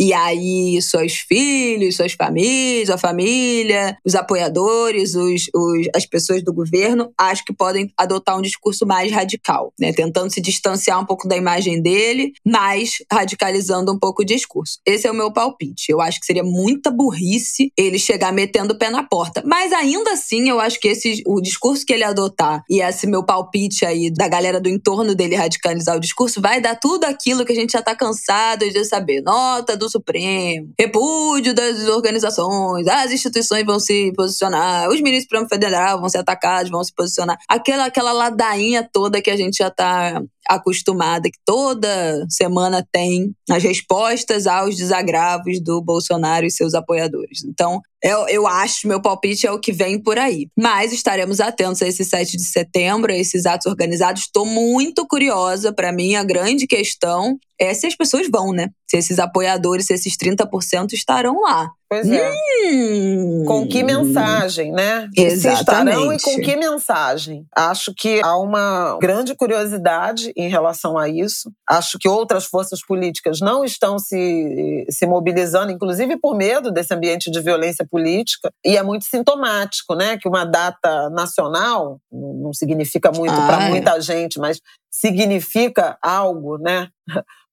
[0.00, 6.54] e aí, seus filhos, suas famílias, a família, os apoiadores, os, os, as pessoas do
[6.54, 9.92] governo, acho que podem adotar um discurso mais radical, né?
[9.92, 14.78] Tentando se distanciar um pouco da imagem dele, mas radicalizando um pouco o discurso.
[14.86, 15.92] Esse é o meu palpite.
[15.92, 19.42] Eu acho que seria muita burrice ele chegar metendo o pé na porta.
[19.44, 23.22] Mas ainda assim, eu acho que esse, o discurso que ele adotar e esse meu
[23.22, 27.52] palpite aí da galera do entorno dele radicalizar o discurso vai dar tudo aquilo que
[27.52, 29.20] a gente já tá cansado de saber.
[29.20, 35.48] Nota do Supremo, repúdio das organizações, as instituições vão se posicionar, os ministros do Supremo
[35.48, 37.38] Federal vão ser atacados, vão se posicionar.
[37.48, 43.62] Aquela, aquela ladainha toda que a gente já está acostumada, que toda semana tem as
[43.62, 47.44] respostas aos desagravos do Bolsonaro e seus apoiadores.
[47.44, 50.48] Então, eu, eu acho, meu palpite é o que vem por aí.
[50.58, 54.22] Mas estaremos atentos a esse 7 de setembro, a esses atos organizados.
[54.22, 55.72] Estou muito curiosa.
[55.72, 58.70] Para mim, a grande questão é se as pessoas vão, né?
[58.88, 61.70] Se esses apoiadores, se esses 30% estarão lá.
[61.90, 62.32] Pois é.
[62.70, 63.44] Hum.
[63.44, 65.08] Com que mensagem, né?
[65.16, 65.40] Exatamente.
[65.40, 67.44] Se estarão e com que mensagem?
[67.52, 71.50] Acho que há uma grande curiosidade em relação a isso.
[71.68, 77.28] Acho que outras forças políticas não estão se, se mobilizando, inclusive por medo desse ambiente
[77.28, 78.52] de violência política.
[78.64, 80.16] E é muito sintomático, né?
[80.16, 83.68] Que uma data nacional não significa muito ah, para é.
[83.68, 86.88] muita gente, mas significa algo, né?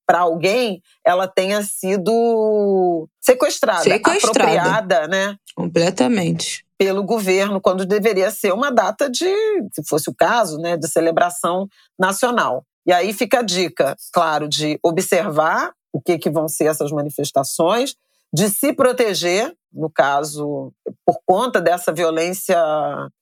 [0.07, 5.35] Para alguém, ela tenha sido sequestrada, sequestrada, apropriada, né?
[5.53, 6.65] Completamente.
[6.77, 9.25] Pelo governo, quando deveria ser uma data de,
[9.73, 11.67] se fosse o caso, né, de celebração
[11.99, 12.63] nacional.
[12.85, 17.95] E aí fica a dica, claro, de observar o que, que vão ser essas manifestações,
[18.33, 20.71] de se proteger, no caso,
[21.05, 22.57] por conta dessa violência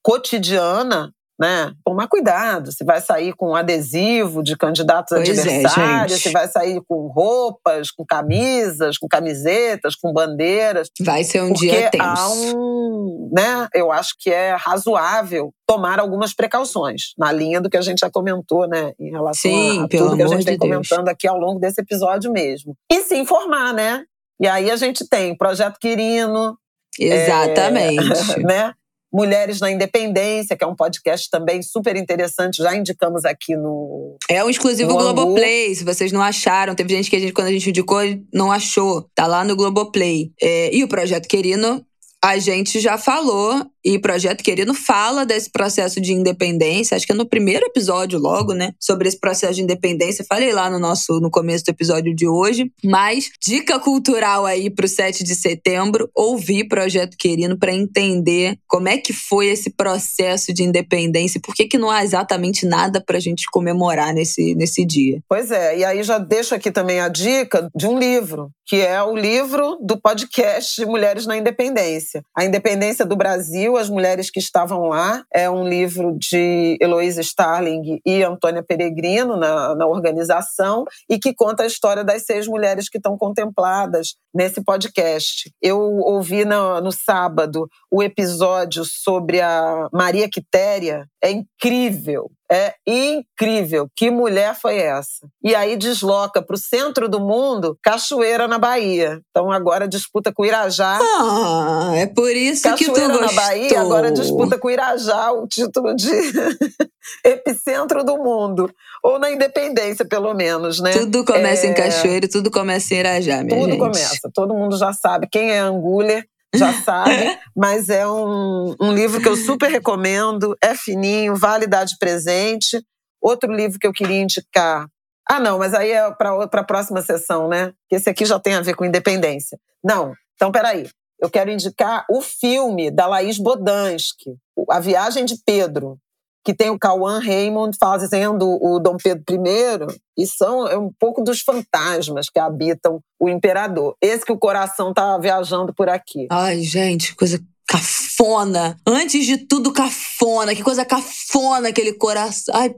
[0.04, 1.74] cotidiana né?
[1.84, 6.48] Tomar cuidado, se vai sair com adesivo de candidatos pois é, adversários, é, se vai
[6.48, 10.90] sair com roupas, com camisas, com camisetas, com bandeiras.
[11.02, 12.04] Vai ser um dia tenso.
[12.04, 13.68] Há um, né?
[13.74, 18.10] Eu acho que é razoável tomar algumas precauções, na linha do que a gente já
[18.10, 18.94] comentou, né?
[19.00, 22.32] Em relação Sim, a, tudo que a gente vem comentando aqui ao longo desse episódio
[22.32, 22.76] mesmo.
[22.90, 24.04] E se informar, né?
[24.40, 26.58] E aí a gente tem Projeto Quirino.
[27.00, 28.40] Exatamente.
[28.40, 28.74] É, né?
[29.16, 34.18] Mulheres na Independência, que é um podcast também super interessante, já indicamos aqui no.
[34.30, 36.76] É um exclusivo no Globoplay, se vocês não acharam.
[36.76, 38.02] Teve gente que a gente, quando a gente indicou,
[38.34, 39.10] não achou.
[39.16, 40.32] Tá lá no Globoplay.
[40.42, 41.82] É, e o Projeto Querino,
[42.22, 47.16] a gente já falou E Projeto Querido fala desse processo de independência, acho que é
[47.16, 48.72] no primeiro episódio logo, né?
[48.80, 50.26] Sobre esse processo de independência.
[50.28, 52.72] Falei lá no nosso no começo do episódio de hoje.
[52.84, 58.98] Mas dica cultural aí pro 7 de setembro, ouvir Projeto Querido para entender como é
[58.98, 63.20] que foi esse processo de independência e por que, que não há exatamente nada pra
[63.20, 65.20] gente comemorar nesse, nesse dia.
[65.30, 69.02] Pois é, e aí já deixo aqui também a dica de um livro, que é
[69.04, 72.24] o livro do podcast Mulheres na Independência.
[72.36, 78.00] A Independência do Brasil, as mulheres que estavam lá, é um livro de Heloísa Starling
[78.06, 82.98] e Antônia Peregrino na, na organização e que conta a história das seis mulheres que
[82.98, 85.52] estão contempladas nesse podcast.
[85.62, 92.32] Eu ouvi no, no sábado o episódio sobre a Maria Quitéria, é incrível.
[92.52, 93.90] É incrível.
[93.96, 95.28] Que mulher foi essa?
[95.44, 99.20] E aí desloca para o centro do mundo, Cachoeira na Bahia.
[99.32, 101.00] Então agora disputa com Irajá.
[101.02, 103.22] Ah, é por isso Cachoeira que tu gostou.
[103.22, 106.12] na Bahia agora disputa com Irajá o título de
[107.26, 108.70] epicentro do mundo.
[109.04, 110.92] Ou na Independência, pelo menos, né?
[110.92, 111.70] Tudo começa é...
[111.70, 113.80] em Cachoeira e tudo começa em Irajá, minha Tudo gente.
[113.80, 114.30] começa.
[114.34, 116.24] Todo mundo já sabe quem é Angulha
[116.54, 117.12] já sabe,
[117.56, 122.82] mas é um, um livro que eu super recomendo, é fininho, vale dar de presente.
[123.22, 124.88] Outro livro que eu queria indicar.
[125.28, 127.74] Ah, não, mas aí é para a próxima sessão, né?
[127.92, 129.58] Esse aqui já tem a ver com independência.
[129.84, 130.88] Não, então peraí.
[131.20, 134.36] Eu quero indicar o filme da Laís Bodansky,
[134.70, 135.98] A Viagem de Pedro
[136.46, 141.24] que tem o Cauã Raymond fazendo o Dom Pedro I, e são é um pouco
[141.24, 143.96] dos fantasmas que habitam o imperador.
[144.00, 146.28] Esse que o coração tá viajando por aqui.
[146.30, 148.78] Ai, gente, coisa cafona.
[148.86, 150.54] Antes de tudo, cafona.
[150.54, 152.54] Que coisa cafona aquele coração.
[152.56, 152.70] Ai,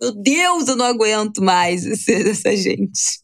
[0.00, 3.20] meu Deus, eu não aguento mais essa gente.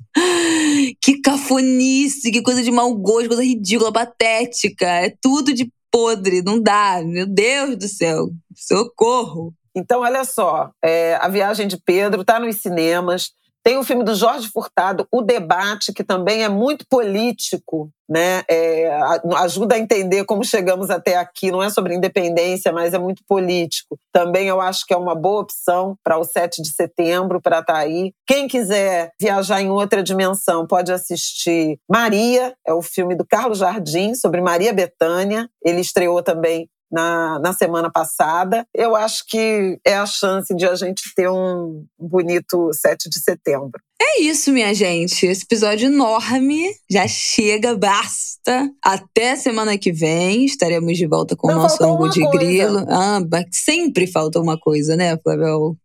[1.01, 4.87] Que cafonice, que coisa de mau gosto, coisa ridícula, patética.
[4.87, 7.01] É tudo de podre, não dá.
[7.05, 8.29] Meu Deus do céu.
[8.53, 9.55] Socorro!
[9.77, 13.31] Então, olha só, é, A Viagem de Pedro está nos cinemas.
[13.65, 18.43] Tem o filme do Jorge Furtado, O Debate, que também é muito político, né?
[18.47, 18.95] É,
[19.39, 21.51] ajuda a entender como chegamos até aqui.
[21.51, 23.99] Não é sobre independência, mas é muito político.
[24.13, 27.73] Também eu acho que é uma boa opção para o 7 de setembro, para estar
[27.73, 28.13] tá aí.
[28.27, 34.15] Quem quiser viajar em outra dimensão pode assistir Maria, é o filme do Carlos Jardim,
[34.15, 35.49] sobre Maria Bethânia.
[35.65, 38.65] Ele estreou também na, na semana passada.
[38.73, 43.81] Eu acho que é a chance de a gente ter um bonito 7 de setembro.
[44.01, 45.27] É isso, minha gente.
[45.27, 48.71] Esse episódio enorme já chega, basta.
[48.83, 52.39] Até semana que vem estaremos de volta com Não, o nosso ângulo de coisa.
[52.39, 52.87] grilo.
[52.89, 55.77] Ah, sempre falta uma coisa, né, Flavel?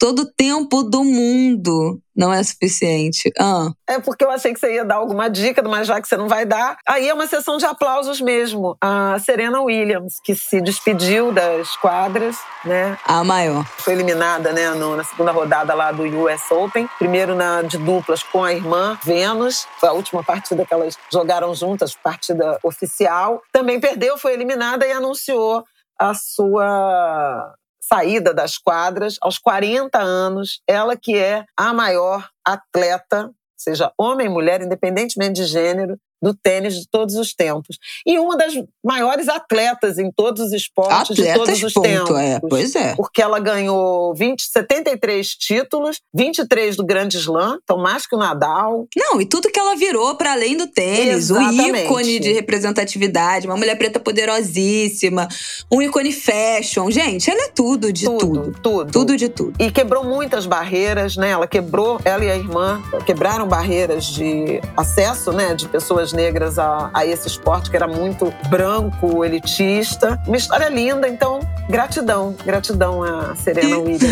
[0.00, 3.30] Todo o tempo do mundo não é suficiente.
[3.38, 3.68] Ah.
[3.86, 6.26] É porque eu achei que você ia dar alguma dica, mas já que você não
[6.26, 8.78] vai dar, aí é uma sessão de aplausos mesmo.
[8.80, 12.98] A Serena Williams, que se despediu das quadras, né?
[13.04, 13.66] A maior.
[13.76, 16.88] Foi eliminada, né, na segunda rodada lá do US Open.
[16.98, 19.66] Primeiro na de duplas com a irmã Venus.
[19.78, 23.42] Foi a última partida que elas jogaram juntas, partida oficial.
[23.52, 25.62] Também perdeu, foi eliminada e anunciou
[25.98, 27.54] a sua
[27.92, 34.62] saída das quadras aos 40 anos, ela que é a maior atleta, seja homem mulher,
[34.62, 37.78] independentemente de gênero, do tênis de todos os tempos.
[38.06, 42.18] E uma das maiores atletas em todos os esportes Atletas, de todos os ponto, tempos.
[42.18, 42.94] É, pois é.
[42.94, 48.86] Porque ela ganhou 20, 73 títulos, 23 do Grande Slam, então mais que o Nadal.
[48.96, 51.72] Não, e tudo que ela virou para além do tênis, Exatamente.
[51.72, 55.28] o ícone de representatividade, uma mulher preta poderosíssima,
[55.70, 56.90] um ícone fashion.
[56.90, 58.18] Gente, ela é tudo de tudo.
[58.18, 58.92] Tudo, tudo.
[58.92, 59.52] Tudo de tudo.
[59.58, 61.30] E quebrou muitas barreiras, né?
[61.30, 65.68] Ela quebrou, ela e a irmã quebraram barreiras de acesso, né, de
[66.10, 70.20] pessoas negras a, a esse esporte que era muito branco, elitista.
[70.26, 74.02] Uma história linda, então gratidão, gratidão a Serena Williams.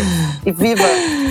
[0.45, 0.83] E viva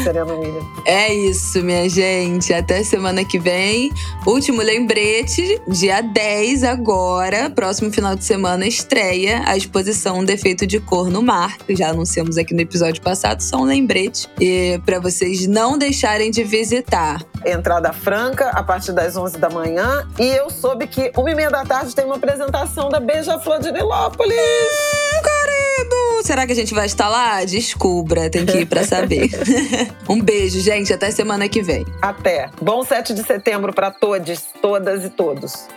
[0.05, 0.67] Serena Williams.
[0.85, 2.53] É isso, minha gente.
[2.53, 3.91] Até semana que vem.
[4.27, 11.11] Último lembrete, dia 10 agora, próximo final de semana, estreia a exposição Defeito de Cor
[11.11, 14.29] no Mar, que já anunciamos aqui no episódio passado, só um lembrete.
[14.41, 17.23] E para vocês não deixarem de visitar.
[17.45, 20.07] Entrada franca a partir das 11 da manhã.
[20.19, 23.71] E eu soube que uma e meia da tarde tem uma apresentação da Beija-Flor de
[23.71, 24.37] Nilópolis.
[24.37, 26.23] Hum, querido!
[26.25, 27.45] Será que a gente vai estar lá?
[27.45, 29.31] Descubra, tem que ir pra saber.
[30.09, 30.93] um beijo, gente.
[30.93, 31.87] Até semana que vem.
[32.03, 32.51] Até.
[32.61, 35.69] Bom 7 de setembro para todos, todas e todos.